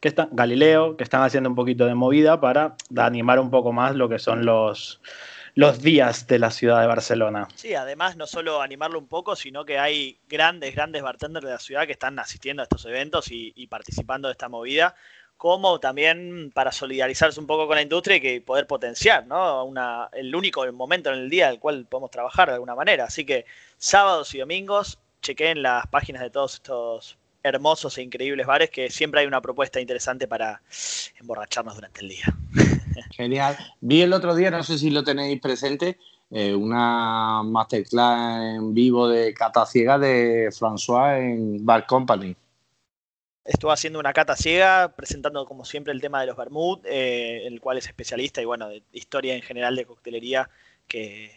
que 0.00 0.08
están, 0.08 0.28
Galileo, 0.32 0.96
que 0.96 1.04
están 1.04 1.22
haciendo 1.22 1.50
un 1.50 1.54
poquito 1.54 1.84
de 1.84 1.94
movida 1.94 2.40
para 2.40 2.76
animar 2.96 3.38
un 3.40 3.50
poco 3.50 3.74
más 3.74 3.94
lo 3.94 4.08
que 4.08 4.18
son 4.18 4.46
los 4.46 5.02
los 5.56 5.80
días 5.80 6.26
de 6.26 6.38
la 6.38 6.50
ciudad 6.50 6.82
de 6.82 6.86
Barcelona. 6.86 7.48
Sí, 7.54 7.74
además 7.74 8.14
no 8.14 8.26
solo 8.26 8.60
animarlo 8.60 8.98
un 8.98 9.08
poco, 9.08 9.34
sino 9.34 9.64
que 9.64 9.78
hay 9.78 10.20
grandes, 10.28 10.74
grandes 10.74 11.02
bartenders 11.02 11.46
de 11.46 11.52
la 11.52 11.58
ciudad 11.58 11.86
que 11.86 11.92
están 11.92 12.18
asistiendo 12.18 12.60
a 12.60 12.64
estos 12.64 12.84
eventos 12.84 13.28
y, 13.30 13.66
participando 13.66 14.28
de 14.28 14.32
esta 14.32 14.50
movida, 14.50 14.94
como 15.38 15.80
también 15.80 16.50
para 16.54 16.72
solidarizarse 16.72 17.40
un 17.40 17.46
poco 17.46 17.66
con 17.66 17.76
la 17.76 17.82
industria 17.82 18.16
y 18.16 18.40
poder 18.40 18.66
potenciar, 18.66 19.26
¿no? 19.26 19.64
Una, 19.64 20.10
el 20.12 20.34
único 20.34 20.70
momento 20.74 21.10
en 21.10 21.20
el 21.20 21.30
día 21.30 21.48
el 21.48 21.58
cual 21.58 21.86
podemos 21.86 22.10
trabajar 22.10 22.48
de 22.48 22.54
alguna 22.54 22.74
manera. 22.74 23.04
Así 23.04 23.24
que 23.24 23.46
sábados 23.78 24.34
y 24.34 24.38
domingos, 24.40 24.98
chequen 25.22 25.62
las 25.62 25.86
páginas 25.86 26.20
de 26.20 26.28
todos 26.28 26.54
estos 26.56 27.16
hermosos 27.42 27.96
e 27.96 28.02
increíbles 28.02 28.46
bares 28.46 28.68
que 28.68 28.90
siempre 28.90 29.20
hay 29.22 29.26
una 29.26 29.40
propuesta 29.40 29.80
interesante 29.80 30.28
para 30.28 30.60
emborracharnos 31.18 31.76
durante 31.76 32.02
el 32.02 32.08
día. 32.08 32.26
Genial. 33.10 33.56
Vi 33.80 34.02
el 34.02 34.12
otro 34.12 34.34
día, 34.34 34.50
no 34.50 34.62
sé 34.62 34.78
si 34.78 34.90
lo 34.90 35.04
tenéis 35.04 35.40
presente, 35.40 35.98
eh, 36.30 36.54
una 36.54 37.42
masterclass 37.44 38.56
en 38.56 38.74
vivo 38.74 39.08
de 39.08 39.32
cata 39.32 39.64
ciega 39.64 39.98
de 39.98 40.48
François 40.50 41.18
en 41.18 41.64
Bar 41.64 41.86
Company. 41.86 42.36
Estuvo 43.44 43.70
haciendo 43.70 44.00
una 44.00 44.12
cata 44.12 44.34
ciega, 44.34 44.92
presentando 44.96 45.46
como 45.46 45.64
siempre 45.64 45.92
el 45.92 46.00
tema 46.00 46.20
de 46.20 46.26
los 46.26 46.36
vermouth, 46.36 46.84
eh, 46.84 47.46
el 47.46 47.60
cual 47.60 47.78
es 47.78 47.86
especialista 47.86 48.42
y 48.42 48.44
bueno, 48.44 48.68
de 48.68 48.82
historia 48.90 49.36
en 49.36 49.42
general 49.42 49.76
de 49.76 49.84
coctelería, 49.84 50.50
que, 50.88 51.30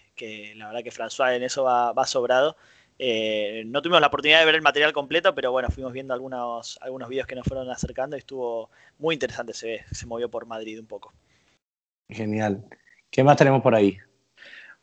la 0.56 0.68
verdad 0.68 0.84
que 0.84 0.92
François 0.92 1.36
en 1.36 1.44
eso 1.44 1.64
va, 1.66 2.06
sobrado. 2.08 2.58
Eh, 2.98 3.64
no 3.68 3.84
tuvimos 3.84 4.02
la 4.02 4.08
oportunidad 4.08 4.40
de 4.40 4.46
ver 4.46 4.56
el 4.56 4.64
material 4.64 4.92
completo, 4.92 5.36
pero 5.36 5.52
bueno, 5.52 5.70
fuimos 5.70 5.94
viendo 5.94 6.16
algunos, 6.16 6.80
algunos 6.82 7.10
videos 7.10 7.28
que 7.28 7.36
nos 7.36 7.46
fueron 7.48 7.70
acercando 7.70 8.16
y 8.16 8.20
estuvo 8.20 8.72
muy 8.98 9.14
interesante, 9.14 9.54
se 9.54 10.06
movió 10.08 10.30
por 10.30 10.48
Madrid 10.48 10.80
un 10.80 10.88
poco. 10.88 11.14
Genial. 12.10 12.66
¿Qué 13.12 13.24
más 13.24 13.38
tenemos 13.38 13.62
por 13.62 13.76
ahí? 13.76 13.98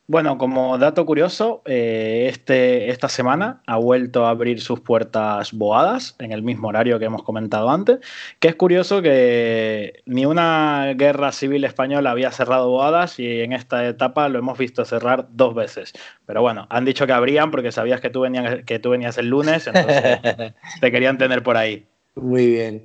Bueno, 0.09 0.39
como 0.39 0.79
dato 0.79 1.05
curioso, 1.05 1.62
eh, 1.67 2.29
este, 2.31 2.91
esta 2.91 3.09
semana 3.09 3.61
ha 3.67 3.77
vuelto 3.77 4.25
a 4.25 4.31
abrir 4.31 4.61
sus 4.61 4.79
puertas 4.79 5.53
Boadas 5.53 6.15
en 6.21 6.31
el 6.31 6.43
mismo 6.43 6.69
horario 6.69 7.01
que 7.01 7.07
hemos 7.07 7.25
comentado 7.25 7.69
antes, 7.71 7.99
que 8.39 8.47
es 8.47 8.55
curioso 8.55 9.03
que 9.03 10.05
ni 10.07 10.25
una 10.25 10.95
guerra 10.97 11.33
civil 11.33 11.65
española 11.65 12.12
había 12.12 12.31
cerrado 12.31 12.71
Boadas 12.71 13.19
y 13.19 13.41
en 13.41 13.53
esta 13.53 13.85
etapa 13.89 14.29
lo 14.29 14.39
hemos 14.39 14.57
visto 14.57 14.85
cerrar 14.85 15.27
dos 15.33 15.57
veces. 15.57 15.93
Pero 16.25 16.41
bueno, 16.41 16.69
han 16.71 16.85
dicho 16.85 17.05
que 17.05 17.12
abrían 17.12 17.51
porque 17.51 17.73
sabías 17.73 18.01
que 18.01 18.11
tú 18.11 18.21
venías, 18.21 18.62
que 18.65 18.79
tú 18.79 18.91
venías 18.91 19.19
el 19.19 19.29
lunes, 19.29 19.67
entonces 19.67 20.21
te 20.81 20.93
querían 20.93 21.19
tener 21.19 21.43
por 21.43 21.57
ahí. 21.57 21.85
Muy 22.15 22.47
bien. 22.47 22.85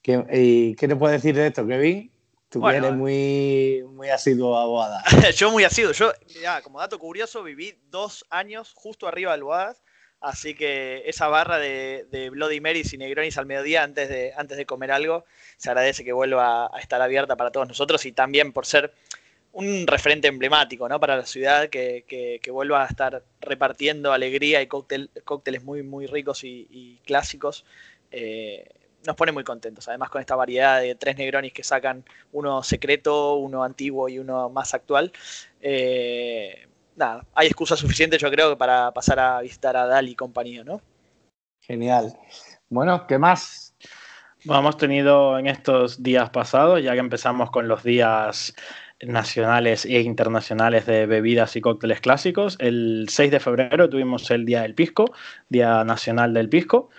¿Qué, 0.00 0.24
y, 0.32 0.76
¿qué 0.76 0.88
te 0.88 0.96
puedes 0.96 1.20
decir 1.20 1.36
de 1.36 1.48
esto, 1.48 1.66
Kevin? 1.66 2.13
Tú 2.54 2.60
Bueno, 2.60 2.86
eres 2.86 2.96
muy, 2.96 3.82
muy 3.94 4.10
asiduo 4.10 4.56
a 4.56 4.64
Boada. 4.64 5.02
yo 5.34 5.50
muy 5.50 5.64
asiduo. 5.64 5.90
Yo, 5.90 6.12
mirá, 6.36 6.62
como 6.62 6.78
dato 6.78 7.00
curioso, 7.00 7.42
viví 7.42 7.76
dos 7.90 8.24
años 8.30 8.72
justo 8.76 9.08
arriba 9.08 9.32
del 9.32 9.42
Boadas. 9.42 9.82
Así 10.20 10.54
que 10.54 11.02
esa 11.06 11.26
barra 11.26 11.58
de, 11.58 12.06
de 12.12 12.30
Bloody 12.30 12.60
Marys 12.60 12.92
y 12.92 12.96
Negronis 12.96 13.38
al 13.38 13.46
mediodía 13.46 13.82
antes 13.82 14.08
de, 14.08 14.32
antes 14.36 14.56
de 14.56 14.66
comer 14.66 14.92
algo, 14.92 15.24
se 15.56 15.68
agradece 15.68 16.04
que 16.04 16.12
vuelva 16.12 16.66
a 16.66 16.78
estar 16.78 17.02
abierta 17.02 17.34
para 17.34 17.50
todos 17.50 17.66
nosotros 17.66 18.06
y 18.06 18.12
también 18.12 18.52
por 18.52 18.66
ser 18.66 18.94
un 19.50 19.88
referente 19.88 20.28
emblemático 20.28 20.88
¿no? 20.88 21.00
para 21.00 21.16
la 21.16 21.26
ciudad 21.26 21.68
que, 21.70 22.04
que, 22.06 22.38
que 22.40 22.50
vuelva 22.52 22.84
a 22.84 22.86
estar 22.86 23.24
repartiendo 23.40 24.12
alegría 24.12 24.62
y 24.62 24.68
cóctel, 24.68 25.10
cócteles 25.24 25.64
muy, 25.64 25.82
muy 25.82 26.06
ricos 26.06 26.44
y, 26.44 26.68
y 26.70 26.98
clásicos. 27.04 27.64
Eh, 28.12 28.68
nos 29.06 29.16
pone 29.16 29.32
muy 29.32 29.44
contentos. 29.44 29.88
Además, 29.88 30.10
con 30.10 30.20
esta 30.20 30.36
variedad 30.36 30.80
de 30.80 30.94
tres 30.94 31.16
Negronis 31.16 31.52
que 31.52 31.62
sacan 31.62 32.04
uno 32.32 32.62
secreto, 32.62 33.36
uno 33.36 33.62
antiguo 33.62 34.08
y 34.08 34.18
uno 34.18 34.48
más 34.50 34.74
actual. 34.74 35.12
Eh, 35.60 36.66
nada, 36.96 37.24
hay 37.34 37.46
excusa 37.46 37.76
suficiente, 37.76 38.18
yo 38.18 38.30
creo, 38.30 38.56
para 38.56 38.92
pasar 38.92 39.18
a 39.18 39.40
visitar 39.40 39.76
a 39.76 39.86
Dali 39.86 40.12
y 40.12 40.16
compañía, 40.16 40.64
¿no? 40.64 40.80
Genial. 41.60 42.16
Bueno, 42.68 43.06
¿qué 43.06 43.18
más? 43.18 43.74
Bueno, 44.44 44.60
hemos 44.60 44.76
tenido 44.76 45.38
en 45.38 45.46
estos 45.46 46.02
días 46.02 46.28
pasados, 46.30 46.82
ya 46.82 46.92
que 46.92 46.98
empezamos 46.98 47.50
con 47.50 47.66
los 47.66 47.82
días 47.82 48.54
nacionales 49.00 49.84
e 49.84 50.00
internacionales 50.00 50.86
de 50.86 51.06
bebidas 51.06 51.56
y 51.56 51.60
cócteles 51.60 52.00
clásicos. 52.00 52.56
El 52.60 53.06
6 53.08 53.30
de 53.30 53.40
febrero 53.40 53.88
tuvimos 53.88 54.30
el 54.30 54.44
Día 54.44 54.62
del 54.62 54.74
Pisco, 54.74 55.12
Día 55.48 55.84
Nacional 55.84 56.34
del 56.34 56.48
Pisco. 56.48 56.90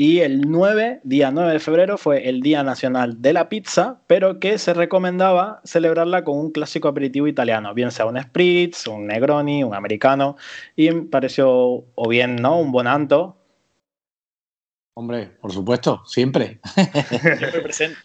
Y 0.00 0.20
el 0.20 0.42
9, 0.42 1.00
día 1.02 1.32
9 1.32 1.54
de 1.54 1.58
febrero, 1.58 1.98
fue 1.98 2.28
el 2.28 2.40
Día 2.40 2.62
Nacional 2.62 3.20
de 3.20 3.32
la 3.32 3.48
Pizza, 3.48 4.00
pero 4.06 4.38
que 4.38 4.56
se 4.58 4.72
recomendaba 4.72 5.60
celebrarla 5.64 6.22
con 6.22 6.38
un 6.38 6.52
clásico 6.52 6.86
aperitivo 6.86 7.26
italiano, 7.26 7.74
bien 7.74 7.90
sea 7.90 8.06
un 8.06 8.16
Spritz, 8.16 8.86
un 8.86 9.08
Negroni, 9.08 9.64
un 9.64 9.74
americano, 9.74 10.36
y 10.76 10.88
me 10.92 11.02
pareció, 11.02 11.50
o 11.50 12.08
bien, 12.08 12.36
¿no? 12.36 12.60
Un 12.60 12.70
Bonanto. 12.70 13.38
Hombre, 14.94 15.32
por 15.40 15.52
supuesto, 15.52 16.04
siempre. 16.06 16.60
Siempre 17.08 17.60
presente. 17.60 17.98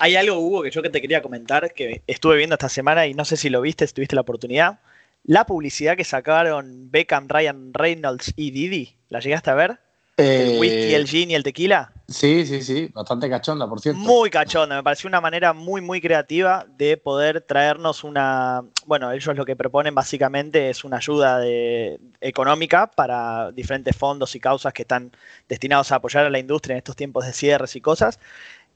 Hay 0.00 0.16
algo, 0.16 0.40
Hugo, 0.40 0.64
que 0.64 0.72
yo 0.72 0.82
que 0.82 0.90
te 0.90 1.00
quería 1.00 1.22
comentar, 1.22 1.72
que 1.74 2.02
estuve 2.08 2.38
viendo 2.38 2.54
esta 2.54 2.68
semana 2.68 3.06
y 3.06 3.14
no 3.14 3.24
sé 3.24 3.36
si 3.36 3.50
lo 3.50 3.60
viste, 3.60 3.86
si 3.86 3.94
tuviste 3.94 4.16
la 4.16 4.22
oportunidad. 4.22 4.80
La 5.22 5.46
publicidad 5.46 5.96
que 5.96 6.02
sacaron 6.02 6.90
Beckham, 6.90 7.28
Ryan 7.28 7.72
Reynolds 7.72 8.32
y 8.34 8.50
Didi, 8.50 8.96
¿la 9.10 9.20
llegaste 9.20 9.50
a 9.50 9.54
ver? 9.54 9.78
¿El 10.16 10.60
whisky, 10.60 10.94
el 10.94 11.06
gin 11.06 11.30
y 11.30 11.34
el 11.34 11.42
tequila? 11.42 11.90
Sí, 12.06 12.46
sí, 12.46 12.62
sí, 12.62 12.90
bastante 12.94 13.28
cachonda, 13.30 13.66
por 13.66 13.80
cierto. 13.80 13.98
Muy 13.98 14.30
cachonda, 14.30 14.76
me 14.76 14.82
pareció 14.82 15.08
una 15.08 15.20
manera 15.20 15.54
muy, 15.54 15.80
muy 15.80 16.00
creativa 16.00 16.66
de 16.76 16.96
poder 16.96 17.40
traernos 17.40 18.04
una. 18.04 18.62
Bueno, 18.86 19.10
ellos 19.10 19.34
lo 19.34 19.44
que 19.44 19.56
proponen 19.56 19.94
básicamente 19.94 20.70
es 20.70 20.84
una 20.84 20.98
ayuda 20.98 21.38
de, 21.38 21.98
económica 22.20 22.88
para 22.88 23.50
diferentes 23.52 23.96
fondos 23.96 24.36
y 24.36 24.40
causas 24.40 24.72
que 24.72 24.82
están 24.82 25.10
destinados 25.48 25.90
a 25.90 25.96
apoyar 25.96 26.26
a 26.26 26.30
la 26.30 26.38
industria 26.38 26.74
en 26.74 26.78
estos 26.78 26.94
tiempos 26.94 27.24
de 27.24 27.32
cierres 27.32 27.74
y 27.74 27.80
cosas. 27.80 28.20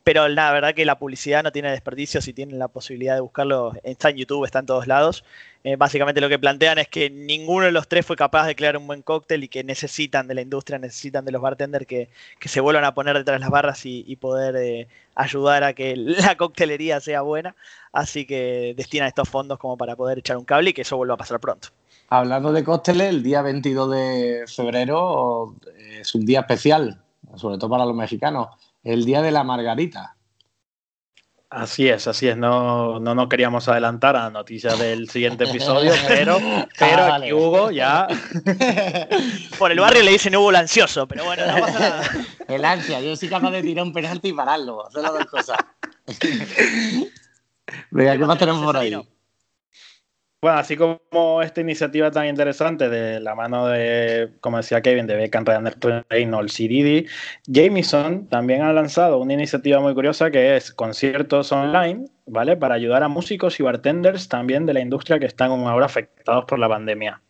Pero 0.08 0.26
la 0.26 0.50
verdad 0.52 0.74
que 0.74 0.86
la 0.86 0.98
publicidad 0.98 1.42
no 1.42 1.52
tiene 1.52 1.70
desperdicio 1.70 2.22
si 2.22 2.32
tienen 2.32 2.58
la 2.58 2.68
posibilidad 2.68 3.14
de 3.14 3.20
buscarlo. 3.20 3.74
Está 3.82 4.08
en 4.08 4.16
YouTube, 4.16 4.46
está 4.46 4.60
en 4.60 4.64
todos 4.64 4.86
lados. 4.86 5.22
Eh, 5.64 5.76
básicamente 5.76 6.22
lo 6.22 6.30
que 6.30 6.38
plantean 6.38 6.78
es 6.78 6.88
que 6.88 7.10
ninguno 7.10 7.66
de 7.66 7.72
los 7.72 7.88
tres 7.88 8.06
fue 8.06 8.16
capaz 8.16 8.46
de 8.46 8.56
crear 8.56 8.78
un 8.78 8.86
buen 8.86 9.02
cóctel 9.02 9.44
y 9.44 9.48
que 9.48 9.62
necesitan 9.64 10.26
de 10.26 10.34
la 10.34 10.40
industria, 10.40 10.78
necesitan 10.78 11.26
de 11.26 11.32
los 11.32 11.42
bartenders 11.42 11.86
que, 11.86 12.08
se 12.40 12.60
vuelvan 12.60 12.84
a 12.84 12.94
poner 12.94 13.18
detrás 13.18 13.34
de 13.34 13.40
las 13.40 13.50
barras 13.50 13.84
y, 13.84 14.16
poder 14.16 14.56
eh, 14.56 14.88
ayudar 15.14 15.62
a 15.62 15.74
que 15.74 15.94
la 15.96 16.38
coctelería 16.38 17.00
sea 17.00 17.20
buena. 17.20 17.54
Así 17.92 18.24
que 18.24 18.72
destinan 18.78 19.08
estos 19.08 19.28
fondos 19.28 19.58
como 19.58 19.76
para 19.76 19.94
poder 19.94 20.20
echar 20.20 20.38
un 20.38 20.46
cable 20.46 20.70
y 20.70 20.72
que 20.72 20.80
eso 20.80 20.96
vuelva 20.96 21.16
a 21.16 21.18
pasar 21.18 21.38
pronto. 21.38 21.68
Hablando 22.08 22.50
de 22.50 22.64
cócteles, 22.64 23.10
el 23.10 23.22
día 23.22 23.42
22 23.42 23.90
de 23.90 24.44
febrero 24.46 25.54
es 26.00 26.14
un 26.14 26.24
día 26.24 26.40
especial, 26.40 26.98
sobre 27.36 27.58
todo 27.58 27.68
para 27.68 27.84
los 27.84 27.94
mexicanos 27.94 28.48
el 28.82 29.04
día 29.04 29.22
de 29.22 29.30
la 29.30 29.44
margarita. 29.44 30.18
Así 31.50 31.88
es, 31.88 32.06
así 32.06 32.28
es. 32.28 32.36
No, 32.36 33.00
no 33.00 33.14
nos 33.14 33.28
queríamos 33.28 33.68
adelantar 33.68 34.16
a 34.16 34.24
la 34.24 34.30
noticia 34.30 34.76
del 34.76 35.08
siguiente 35.08 35.44
episodio, 35.44 35.92
pero, 36.06 36.38
pero 36.78 37.02
ah, 37.04 37.16
aquí 37.16 37.32
Hugo 37.32 37.70
ya. 37.70 38.06
Por 39.58 39.72
el 39.72 39.80
barrio 39.80 40.02
le 40.02 40.10
dicen 40.10 40.36
Hugo 40.36 40.50
el 40.50 40.56
ansioso, 40.56 41.08
pero 41.08 41.24
bueno, 41.24 41.46
no 41.46 41.60
pasa 41.60 41.78
nada. 41.78 42.02
El 42.48 42.64
ansia, 42.64 43.00
yo 43.00 43.14
soy 43.14 43.28
capaz 43.28 43.50
de 43.50 43.62
tirar 43.62 43.84
un 43.84 43.92
penalti 43.92 44.28
y 44.28 44.32
pararlo, 44.32 44.86
hacer 44.86 45.02
las 45.02 45.12
dos 45.12 45.26
cosas. 45.26 45.58
Venga, 47.90 48.16
¿qué 48.16 48.24
más 48.24 48.38
tenemos 48.38 48.64
por 48.64 48.74
ahí? 48.74 48.94
Bueno, 50.40 50.58
así 50.58 50.76
como 50.76 51.42
esta 51.42 51.60
iniciativa 51.60 52.12
tan 52.12 52.28
interesante 52.28 52.88
de 52.88 53.18
la 53.18 53.34
mano 53.34 53.66
de, 53.66 54.30
como 54.40 54.58
decía 54.58 54.80
Kevin, 54.80 55.08
de 55.08 55.16
Beckham 55.16 55.44
Reynolds 56.08 56.60
y 56.60 56.68
Didi, 56.68 57.06
Jameson 57.48 58.28
también 58.28 58.62
ha 58.62 58.72
lanzado 58.72 59.18
una 59.18 59.34
iniciativa 59.34 59.80
muy 59.80 59.94
curiosa 59.94 60.30
que 60.30 60.54
es 60.54 60.72
conciertos 60.72 61.50
online, 61.50 62.04
¿vale? 62.26 62.56
Para 62.56 62.76
ayudar 62.76 63.02
a 63.02 63.08
músicos 63.08 63.58
y 63.58 63.64
bartenders 63.64 64.28
también 64.28 64.64
de 64.64 64.74
la 64.74 64.80
industria 64.80 65.18
que 65.18 65.26
están 65.26 65.50
ahora 65.50 65.86
afectados 65.86 66.44
por 66.44 66.60
la 66.60 66.68
pandemia. 66.68 67.20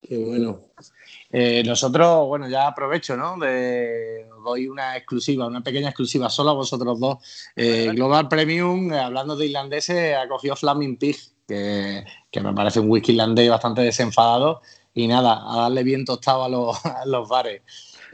Qué 0.00 0.16
bueno. 0.16 0.62
Eh, 1.30 1.62
nosotros, 1.64 2.26
bueno, 2.26 2.48
ya 2.48 2.68
aprovecho, 2.68 3.16
¿no? 3.16 3.36
De, 3.38 4.26
doy 4.44 4.68
una 4.68 4.96
exclusiva, 4.96 5.46
una 5.46 5.62
pequeña 5.62 5.88
exclusiva 5.88 6.30
solo 6.30 6.50
a 6.50 6.54
vosotros 6.54 6.98
dos. 7.00 7.18
Eh, 7.54 7.90
Global 7.94 8.28
Premium, 8.28 8.92
eh, 8.92 9.00
hablando 9.00 9.36
de 9.36 9.46
irlandeses, 9.46 10.16
ha 10.16 10.28
cogido 10.28 10.56
Flaming 10.56 10.96
Pig, 10.96 11.16
que, 11.46 12.04
me 12.40 12.52
parece 12.52 12.80
un 12.80 12.90
whisky 12.90 13.12
irlandés 13.12 13.50
bastante 13.50 13.82
desenfadado. 13.82 14.60
Y 14.94 15.08
nada, 15.08 15.42
a 15.46 15.62
darle 15.62 15.82
bien 15.82 16.06
tostado 16.06 16.44
a 16.44 16.48
los, 16.48 17.28
bares. 17.28 17.60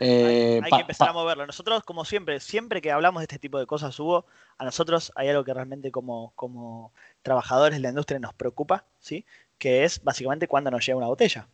hay, 0.01 0.61
que 0.61 0.81
empezar 0.81 1.11
a 1.11 1.13
moverlo. 1.13 1.47
Nosotros, 1.47 1.85
como 1.85 2.05
siempre, 2.05 2.41
siempre 2.41 2.83
que 2.83 2.91
hablamos 2.91 3.21
de 3.21 3.25
este 3.25 3.39
tipo 3.39 3.61
de 3.61 3.67
cosas, 3.67 3.99
Hugo, 4.01 4.27
a 4.59 4.65
nosotros 4.65 5.13
hay 5.15 5.29
algo 5.29 5.45
que 5.45 5.55
realmente 5.55 5.93
como, 5.93 6.33
como 6.35 6.93
trabajadores 7.23 7.77
de 7.77 7.83
la 7.83 7.91
industria 7.91 8.19
nos 8.19 8.35
preocupa, 8.35 8.85
¿sí? 8.99 9.25
Que 9.59 9.85
es 9.85 10.03
básicamente 10.03 10.49
cuando 10.49 10.73
nos 10.73 10.85
llega 10.85 10.99
una 10.99 11.07
botella. 11.07 11.47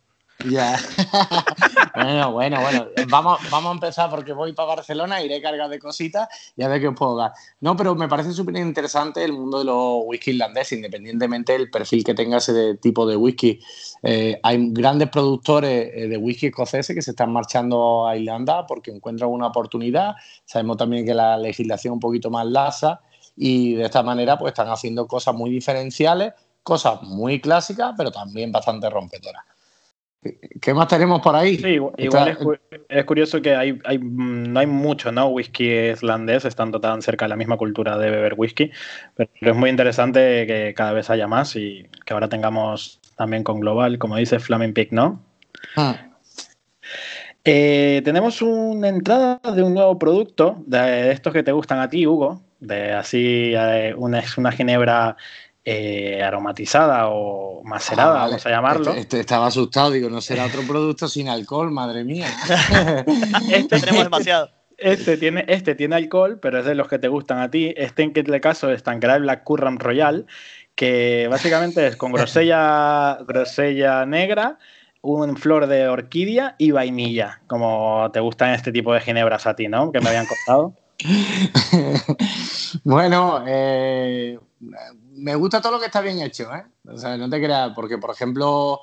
Ya. 0.45 0.79
bueno, 1.97 2.31
bueno, 2.31 2.61
bueno. 2.61 2.87
Vamos, 3.09 3.41
vamos 3.51 3.71
a 3.71 3.75
empezar 3.75 4.09
porque 4.09 4.33
voy 4.33 4.53
para 4.53 4.69
Barcelona, 4.69 5.21
iré 5.21 5.43
cargado 5.43 5.69
de 5.69 5.81
cositas 5.81 6.29
y 6.57 6.63
a 6.63 6.69
ver 6.69 6.81
qué 6.81 6.89
os 6.89 6.95
puedo 6.95 7.17
dar. 7.17 7.33
No, 7.61 7.77
pero 7.77 7.97
me 7.97 8.07
parece 8.07 8.31
súper 8.33 8.57
interesante 8.57 9.25
el 9.25 9.33
mundo 9.33 9.59
de 9.59 9.65
los 9.65 10.03
whisky 10.05 10.31
irlandeses, 10.31 10.79
independientemente 10.79 11.55
del 11.55 11.71
perfil 11.71 12.05
que 12.05 12.15
tenga 12.15 12.37
ese 12.37 12.77
tipo 12.77 13.05
de 13.05 13.17
whisky. 13.17 13.59
Eh, 14.05 14.39
hay 14.45 14.71
grandes 14.71 15.09
productores 15.09 15.91
eh, 15.93 16.07
de 16.07 16.17
whisky 16.17 16.47
escoceses 16.47 16.95
que 16.95 17.03
se 17.03 17.11
están 17.11 17.33
marchando 17.33 18.07
a 18.07 18.17
Irlanda 18.17 18.65
porque 18.65 18.93
encuentran 18.93 19.31
una 19.31 19.49
oportunidad. 19.49 20.15
Sabemos 20.45 20.77
también 20.77 21.05
que 21.05 21.15
la 21.15 21.37
legislación 21.37 21.93
es 21.93 21.95
un 21.95 22.01
poquito 22.01 22.31
más 22.31 22.47
lasa 22.47 23.01
y 23.37 23.75
de 23.75 23.87
esta 23.87 24.05
manera 24.05 24.39
pues 24.39 24.53
están 24.53 24.69
haciendo 24.69 25.09
cosas 25.09 25.35
muy 25.35 25.51
diferenciales, 25.51 26.33
cosas 26.63 27.03
muy 27.03 27.41
clásicas, 27.41 27.95
pero 27.97 28.13
también 28.13 28.53
bastante 28.53 28.89
rompedoras. 28.89 29.43
¿Qué 30.61 30.75
más 30.75 30.89
tenemos 30.89 31.21
por 31.23 31.37
ahí? 31.37 31.57
Sí, 31.59 31.79
igual 31.97 32.37
es, 32.89 33.05
curioso 33.05 33.41
que 33.41 33.55
hay, 33.55 33.79
no 34.01 34.59
hay 34.59 34.67
mucho, 34.67 35.13
¿no? 35.13 35.29
Whisky 35.29 35.91
islandés, 35.91 36.45
estando 36.45 36.81
tan 36.81 37.03
cerca 37.03 37.27
de 37.27 37.31
la 37.31 37.37
misma 37.37 37.57
cultura 37.57 37.97
de 37.97 38.11
beber 38.11 38.35
whisky, 38.37 38.73
pero 39.15 39.31
es 39.41 39.57
muy 39.57 39.71
interesante 39.71 40.47
que 40.47 40.75
cada 40.77 40.93
vez 40.93 41.09
haya 41.09 41.29
más 41.29 41.55
y 41.55 41.87
que 42.05 42.15
ahora 42.15 42.29
tengamos 42.29 43.01
también 43.17 43.45
con 43.45 43.61
Global, 43.61 43.99
como 43.99 44.17
dice 44.17 44.41
Flaming 44.41 44.75
Pig, 44.75 44.93
¿no? 44.93 45.23
Ah. 45.77 45.97
Eh, 47.45 48.03
tenemos 48.05 48.43
una 48.43 48.89
entrada 48.89 49.41
de 49.55 49.63
un 49.63 49.75
nuevo 49.75 49.99
producto, 49.99 50.63
de 50.67 51.13
estos 51.13 51.33
que 51.33 51.45
te 51.45 51.53
gustan 51.53 51.79
a 51.79 51.89
ti, 51.89 52.07
Hugo, 52.07 52.43
de 52.59 52.93
así, 52.93 53.53
eh, 53.55 53.95
una, 53.97 54.19
es 54.19 54.37
una 54.37 54.51
ginebra 54.51 55.17
eh, 55.71 56.23
aromatizada 56.23 57.09
o 57.09 57.63
macerada, 57.63 58.23
ah, 58.23 58.27
vamos 58.29 58.47
a 58.47 58.49
llamarlo. 58.49 58.89
Este, 58.89 59.01
este, 59.01 59.21
estaba 59.21 59.49
asustado, 59.49 59.91
digo, 59.91 60.09
no 60.09 60.23
será 60.23 60.47
otro 60.47 60.63
producto 60.63 61.09
sin 61.09 61.29
alcohol, 61.29 61.71
madre 61.71 62.05
mía. 62.05 62.27
este 63.53 63.79
tenemos 63.79 64.05
demasiado. 64.05 64.49
Este 64.79 65.19
tiene, 65.19 65.45
este 65.47 65.75
tiene 65.75 65.97
alcohol, 65.97 66.39
pero 66.41 66.61
es 66.61 66.65
de 66.65 66.75
los 66.75 66.89
que 66.89 66.99
te 66.99 67.09
gustan 67.09 67.41
a 67.41 67.51
ti. 67.51 67.75
Este 67.77 68.03
en 68.03 68.13
este 68.15 68.41
caso 68.41 68.71
es 68.71 68.83
Tanqueray 68.83 69.21
Black 69.21 69.45
Currant 69.45 69.83
Royal, 69.83 70.25
que 70.75 71.29
básicamente 71.29 71.87
es 71.87 71.97
con 71.97 72.13
grosella, 72.13 73.19
grosella 73.29 74.07
negra, 74.07 74.59
un 75.03 75.37
flor 75.37 75.67
de 75.67 75.87
orquídea 75.87 76.55
y 76.57 76.71
vainilla, 76.71 77.43
como 77.47 78.11
te 78.11 78.21
gustan 78.21 78.55
este 78.55 78.73
tipo 78.73 78.95
de 78.95 79.03
ginebras 79.03 79.47
a 79.47 79.55
ti, 79.55 79.69
¿no? 79.69 79.93
Que 79.93 80.01
me 80.01 80.09
habían 80.09 80.25
contado. 80.25 80.73
bueno, 82.85 83.45
eh, 83.47 84.39
me 85.19 85.35
gusta 85.35 85.61
todo 85.61 85.73
lo 85.73 85.81
que 85.81 85.87
está 85.87 86.01
bien 86.01 86.21
hecho, 86.21 86.53
¿eh? 86.55 86.65
O 86.87 86.97
sea, 86.97 87.17
no 87.17 87.29
te 87.29 87.43
creas, 87.43 87.73
porque 87.75 87.99
por 87.99 88.11
ejemplo, 88.11 88.81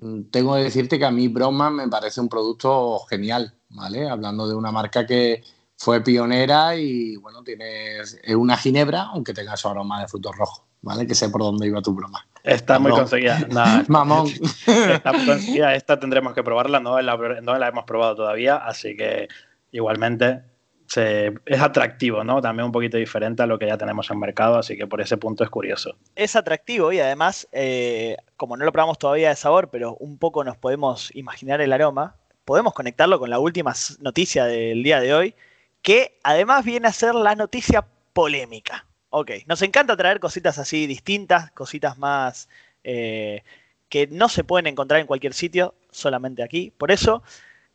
mm, 0.00 0.24
tengo 0.30 0.54
que 0.54 0.62
decirte 0.62 0.98
que 0.98 1.04
a 1.04 1.10
mí 1.10 1.28
Broma 1.28 1.70
me 1.70 1.88
parece 1.88 2.20
un 2.20 2.28
producto 2.28 3.00
genial, 3.08 3.54
¿vale? 3.70 4.08
Hablando 4.08 4.48
de 4.48 4.54
una 4.54 4.72
marca 4.72 5.06
que 5.06 5.42
fue 5.76 6.02
pionera 6.02 6.76
y 6.76 7.16
bueno, 7.16 7.42
tiene 7.42 8.00
es 8.00 8.18
una 8.34 8.56
ginebra, 8.56 9.10
aunque 9.12 9.34
tenga 9.34 9.56
su 9.56 9.68
aroma 9.68 10.00
de 10.00 10.08
frutos 10.08 10.36
rojos, 10.36 10.64
¿vale? 10.82 11.06
Que 11.06 11.14
sé 11.14 11.28
por 11.28 11.42
dónde 11.42 11.66
iba 11.66 11.82
tu 11.82 11.94
broma. 11.94 12.26
Está 12.42 12.78
muy 12.78 12.92
conseguida. 12.92 13.46
Mamón. 13.88 14.28
Está 14.66 15.12
muy 15.12 15.26
conseguida. 15.26 15.74
Esta 15.74 15.98
tendremos 15.98 16.34
que 16.34 16.42
probarla, 16.42 16.80
no 16.80 17.00
no 17.00 17.58
la 17.58 17.68
hemos 17.68 17.84
probado 17.84 18.16
todavía, 18.16 18.56
así 18.56 18.96
que 18.96 19.28
igualmente 19.72 20.53
es 20.96 21.60
atractivo, 21.60 22.24
¿no? 22.24 22.40
También 22.40 22.66
un 22.66 22.72
poquito 22.72 22.96
diferente 22.96 23.42
a 23.42 23.46
lo 23.46 23.58
que 23.58 23.66
ya 23.66 23.76
tenemos 23.76 24.10
en 24.10 24.18
mercado, 24.18 24.58
así 24.58 24.76
que 24.76 24.86
por 24.86 25.00
ese 25.00 25.16
punto 25.16 25.44
es 25.44 25.50
curioso. 25.50 25.96
Es 26.14 26.36
atractivo 26.36 26.92
y 26.92 27.00
además, 27.00 27.48
eh, 27.52 28.16
como 28.36 28.56
no 28.56 28.64
lo 28.64 28.72
probamos 28.72 28.98
todavía 28.98 29.30
de 29.30 29.36
sabor, 29.36 29.70
pero 29.70 29.96
un 29.96 30.18
poco 30.18 30.44
nos 30.44 30.56
podemos 30.56 31.10
imaginar 31.14 31.60
el 31.60 31.72
aroma, 31.72 32.16
podemos 32.44 32.74
conectarlo 32.74 33.18
con 33.18 33.30
la 33.30 33.38
última 33.38 33.74
noticia 34.00 34.44
del 34.44 34.82
día 34.82 35.00
de 35.00 35.14
hoy, 35.14 35.34
que 35.82 36.18
además 36.22 36.64
viene 36.64 36.88
a 36.88 36.92
ser 36.92 37.14
la 37.14 37.34
noticia 37.34 37.86
polémica. 38.12 38.86
Ok, 39.10 39.30
nos 39.46 39.62
encanta 39.62 39.96
traer 39.96 40.20
cositas 40.20 40.58
así 40.58 40.86
distintas, 40.86 41.50
cositas 41.52 41.98
más 41.98 42.48
eh, 42.82 43.42
que 43.88 44.06
no 44.08 44.28
se 44.28 44.44
pueden 44.44 44.66
encontrar 44.66 45.00
en 45.00 45.06
cualquier 45.06 45.34
sitio, 45.34 45.74
solamente 45.90 46.42
aquí. 46.42 46.72
Por 46.76 46.90
eso, 46.90 47.22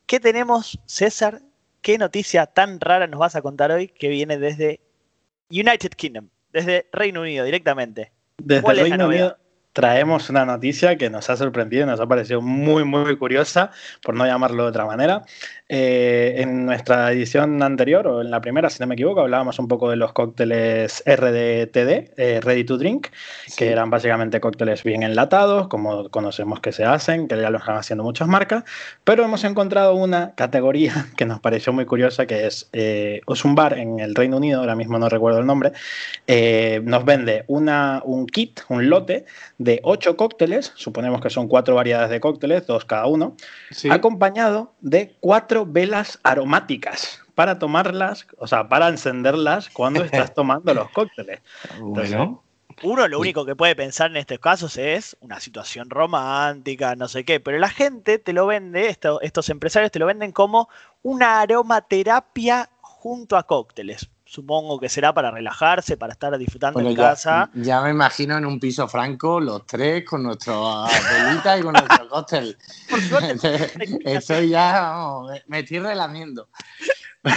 ¿qué 0.05 0.19
tenemos, 0.19 0.79
César, 0.85 1.41
¿Qué 1.81 1.97
noticia 1.97 2.45
tan 2.45 2.79
rara 2.79 3.07
nos 3.07 3.19
vas 3.19 3.35
a 3.35 3.41
contar 3.41 3.71
hoy 3.71 3.87
que 3.87 4.09
viene 4.09 4.37
desde 4.37 4.81
United 5.49 5.91
Kingdom? 5.91 6.29
desde 6.51 6.87
Reino 6.91 7.21
Unido 7.21 7.45
directamente. 7.45 8.11
Desde 8.37 8.61
¿Cuál 8.61 8.79
es 8.79 8.89
la 8.89 8.97
novedad? 8.97 9.25
Unido 9.25 9.37
traemos 9.73 10.29
una 10.29 10.45
noticia 10.45 10.97
que 10.97 11.10
nos 11.10 11.29
ha 11.29 11.38
sorprendido, 11.38 11.86
nos 11.86 11.99
ha 11.99 12.08
parecido 12.08 12.41
muy, 12.41 12.84
muy 12.84 13.17
curiosa, 13.17 13.71
por 14.01 14.15
no 14.15 14.25
llamarlo 14.25 14.63
de 14.63 14.69
otra 14.69 14.86
manera. 14.86 15.23
Eh, 15.71 16.36
en 16.38 16.65
nuestra 16.65 17.12
edición 17.12 17.62
anterior, 17.62 18.08
o 18.08 18.21
en 18.21 18.32
la 18.32 18.41
primera, 18.41 18.71
si 18.71 18.79
no 18.79 18.88
me 18.88 18.95
equivoco, 18.95 19.21
hablábamos 19.21 19.60
un 19.60 19.67
poco 19.67 19.89
de 19.89 19.97
los 19.97 20.13
cócteles 20.13 21.03
RDTD, 21.05 22.13
eh, 22.17 22.39
Ready 22.41 22.63
to 22.63 22.77
Drink, 22.79 23.08
que 23.55 23.71
eran 23.71 23.91
básicamente 23.91 24.39
cócteles 24.39 24.84
bien 24.84 25.03
enlatados, 25.03 25.67
como 25.67 26.10
conocemos 26.10 26.60
que 26.60 26.71
se 26.71 26.86
hacen, 26.86 27.27
que 27.27 27.39
ya 27.39 27.51
lo 27.51 27.60
están 27.60 27.77
haciendo 27.77 28.03
muchas 28.03 28.27
marcas, 28.27 28.63
pero 29.03 29.23
hemos 29.23 29.43
encontrado 29.43 29.93
una 29.93 30.34
categoría 30.34 31.05
que 31.17 31.25
nos 31.25 31.39
pareció 31.39 31.71
muy 31.71 31.86
curiosa, 31.86 32.25
que 32.25 32.47
es 32.47 32.67
eh, 32.73 33.21
es 33.27 33.45
un 33.45 33.53
bar 33.53 33.77
en 33.77 33.99
el 33.99 34.15
Reino 34.15 34.38
Unido, 34.38 34.62
ahora 34.62 34.75
mismo 34.75 34.97
no 34.97 35.08
recuerdo 35.08 35.39
el 35.39 35.45
nombre, 35.45 35.71
eh, 36.25 36.82
nos 36.84 37.05
vende 37.05 37.43
una, 37.47 38.01
un 38.03 38.25
kit, 38.25 38.62
un 38.69 38.89
lote 38.89 39.25
de 39.59 39.79
ocho 39.83 40.17
cócteles, 40.17 40.71
suponemos 40.75 41.21
que 41.21 41.29
son 41.29 41.47
cuatro 41.47 41.75
variedades 41.75 42.09
de 42.09 42.19
cócteles, 42.19 42.65
dos 42.65 42.85
cada 42.85 43.05
uno, 43.05 43.35
Sí. 43.69 43.89
acompañado 43.91 44.73
de 44.79 45.15
cuatro 45.19 45.65
velas 45.67 46.19
aromáticas 46.23 47.21
para 47.35 47.59
tomarlas, 47.59 48.25
o 48.37 48.47
sea, 48.47 48.67
para 48.69 48.87
encenderlas 48.87 49.69
cuando 49.69 50.03
estás 50.03 50.33
tomando 50.33 50.73
los 50.73 50.89
cócteles. 50.89 51.41
Bueno, 51.77 52.43
Uno 52.81 53.07
lo 53.09 53.19
único 53.19 53.45
que 53.45 53.57
puede 53.57 53.75
pensar 53.75 54.09
en 54.11 54.15
estos 54.17 54.39
casos 54.39 54.77
es 54.77 55.17
una 55.19 55.41
situación 55.41 55.89
romántica, 55.89 56.95
no 56.95 57.09
sé 57.09 57.25
qué, 57.25 57.41
pero 57.41 57.57
la 57.59 57.67
gente 57.69 58.17
te 58.19 58.31
lo 58.31 58.47
vende, 58.47 58.87
esto- 58.87 59.19
estos 59.21 59.49
empresarios 59.49 59.91
te 59.91 59.99
lo 59.99 60.05
venden 60.05 60.31
como 60.31 60.69
una 61.01 61.41
aromaterapia 61.41 62.69
junto 62.79 63.35
a 63.35 63.43
cócteles. 63.43 64.09
Supongo 64.31 64.79
que 64.79 64.89
será 64.89 65.11
para 65.11 65.31
relajarse, 65.31 65.97
para 65.97 66.13
estar 66.13 66.37
disfrutando 66.37 66.75
bueno, 66.75 66.91
en 66.91 66.95
ya, 66.97 67.01
casa. 67.09 67.49
ya 67.55 67.81
me 67.81 67.89
imagino 67.89 68.37
en 68.37 68.45
un 68.45 68.59
piso 68.59 68.87
franco, 68.87 69.39
los 69.39 69.65
tres 69.65 70.05
con 70.05 70.21
nuestras 70.21 70.55
velitas 71.09 71.59
y 71.59 71.63
con 71.63 71.73
nuestro 71.73 72.07
cóctel. 72.09 72.55
Por 72.87 73.01
suerte, 73.01 73.71
Estoy 74.05 74.49
ya, 74.49 74.71
vamos, 74.81 75.31
me- 75.47 75.59
estoy 75.59 75.79
relamiendo. 75.79 76.47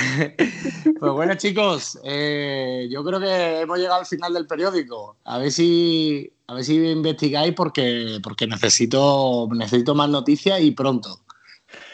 Pues 1.00 1.12
bueno, 1.12 1.34
chicos, 1.34 1.98
eh, 2.04 2.86
yo 2.90 3.02
creo 3.02 3.18
que 3.18 3.60
hemos 3.62 3.78
llegado 3.78 4.00
al 4.00 4.06
final 4.06 4.32
del 4.34 4.46
periódico. 4.46 5.16
A 5.24 5.38
ver 5.38 5.50
si, 5.50 6.32
a 6.46 6.54
ver 6.54 6.64
si 6.64 6.76
investigáis 6.76 7.54
porque, 7.54 8.18
porque 8.22 8.46
necesito, 8.46 9.48
necesito 9.50 9.94
más 9.96 10.08
noticias 10.08 10.60
y 10.60 10.70
pronto. 10.72 11.20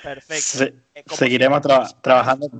Perfecto. 0.02 0.42
Se- 0.58 0.74
Eh, 0.94 1.04
seguiremos 1.06 1.60
tra- 1.62 1.94
trabajando. 2.02 2.50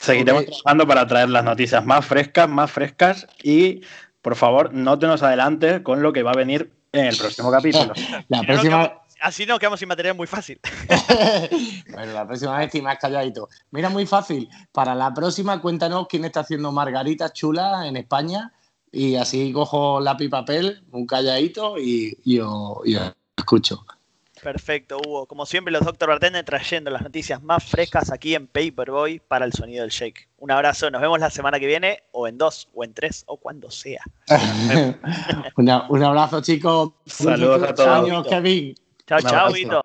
Seguiremos 0.00 0.44
trabajando 0.46 0.86
para 0.86 1.06
traer 1.06 1.28
las 1.28 1.44
noticias 1.44 1.84
más 1.84 2.04
frescas, 2.06 2.48
más 2.48 2.70
frescas 2.70 3.26
y 3.42 3.82
por 4.22 4.34
favor 4.36 4.72
no 4.72 4.98
te 4.98 5.06
nos 5.06 5.22
adelantes 5.22 5.80
con 5.82 6.02
lo 6.02 6.12
que 6.12 6.22
va 6.22 6.30
a 6.32 6.36
venir 6.36 6.72
en 6.92 7.06
el 7.06 7.16
próximo 7.16 7.50
capítulo. 7.50 7.92
La 8.28 8.40
si 8.40 8.46
no, 8.46 8.46
próxima, 8.46 8.78
quedamos- 8.82 8.92
así 9.20 9.46
no 9.46 9.58
quedamos 9.58 9.78
sin 9.78 9.88
material 9.88 10.16
muy 10.16 10.26
fácil. 10.26 10.58
bueno, 11.92 12.12
la 12.12 12.26
próxima 12.26 12.56
vez 12.56 12.66
estoy 12.66 12.82
más 12.82 12.98
calladito. 12.98 13.48
Mira, 13.70 13.88
muy 13.90 14.06
fácil. 14.06 14.48
Para 14.72 14.94
la 14.94 15.12
próxima, 15.12 15.60
cuéntanos 15.60 16.06
quién 16.08 16.24
está 16.24 16.40
haciendo 16.40 16.72
margaritas 16.72 17.32
chulas 17.32 17.86
en 17.86 17.96
España 17.96 18.52
y 18.92 19.16
así 19.16 19.52
cojo 19.52 20.00
lápiz 20.00 20.24
y 20.24 20.28
papel, 20.28 20.82
un 20.92 21.06
calladito 21.06 21.78
y, 21.78 22.16
y 22.24 22.38
os, 22.40 22.78
y 22.84 22.96
os 22.96 23.12
escucho. 23.36 23.84
Perfecto, 24.42 24.98
Hugo. 24.98 25.26
Como 25.26 25.44
siempre, 25.44 25.70
los 25.72 25.84
Dr. 25.84 26.08
Bartender 26.08 26.44
trayendo 26.44 26.90
las 26.90 27.02
noticias 27.02 27.42
más 27.42 27.62
frescas 27.64 28.10
aquí 28.10 28.34
en 28.34 28.46
Paperboy 28.46 29.20
para 29.20 29.44
el 29.44 29.52
sonido 29.52 29.82
del 29.82 29.90
shake. 29.90 30.28
Un 30.38 30.50
abrazo, 30.50 30.90
nos 30.90 31.00
vemos 31.02 31.20
la 31.20 31.28
semana 31.30 31.60
que 31.60 31.66
viene, 31.66 32.02
o 32.12 32.26
en 32.26 32.38
dos, 32.38 32.68
o 32.74 32.82
en 32.84 32.94
tres, 32.94 33.24
o 33.26 33.36
cuando 33.36 33.70
sea. 33.70 34.02
Una- 35.56 35.86
un 35.88 36.02
abrazo, 36.02 36.40
chicos. 36.40 36.92
Saludos 37.06 37.62
a 37.62 37.74
todos. 37.74 37.88
años, 38.08 38.26
Kevin. 38.26 38.74
Chao, 39.06 39.20
chao. 39.20 39.52
Vito. 39.52 39.84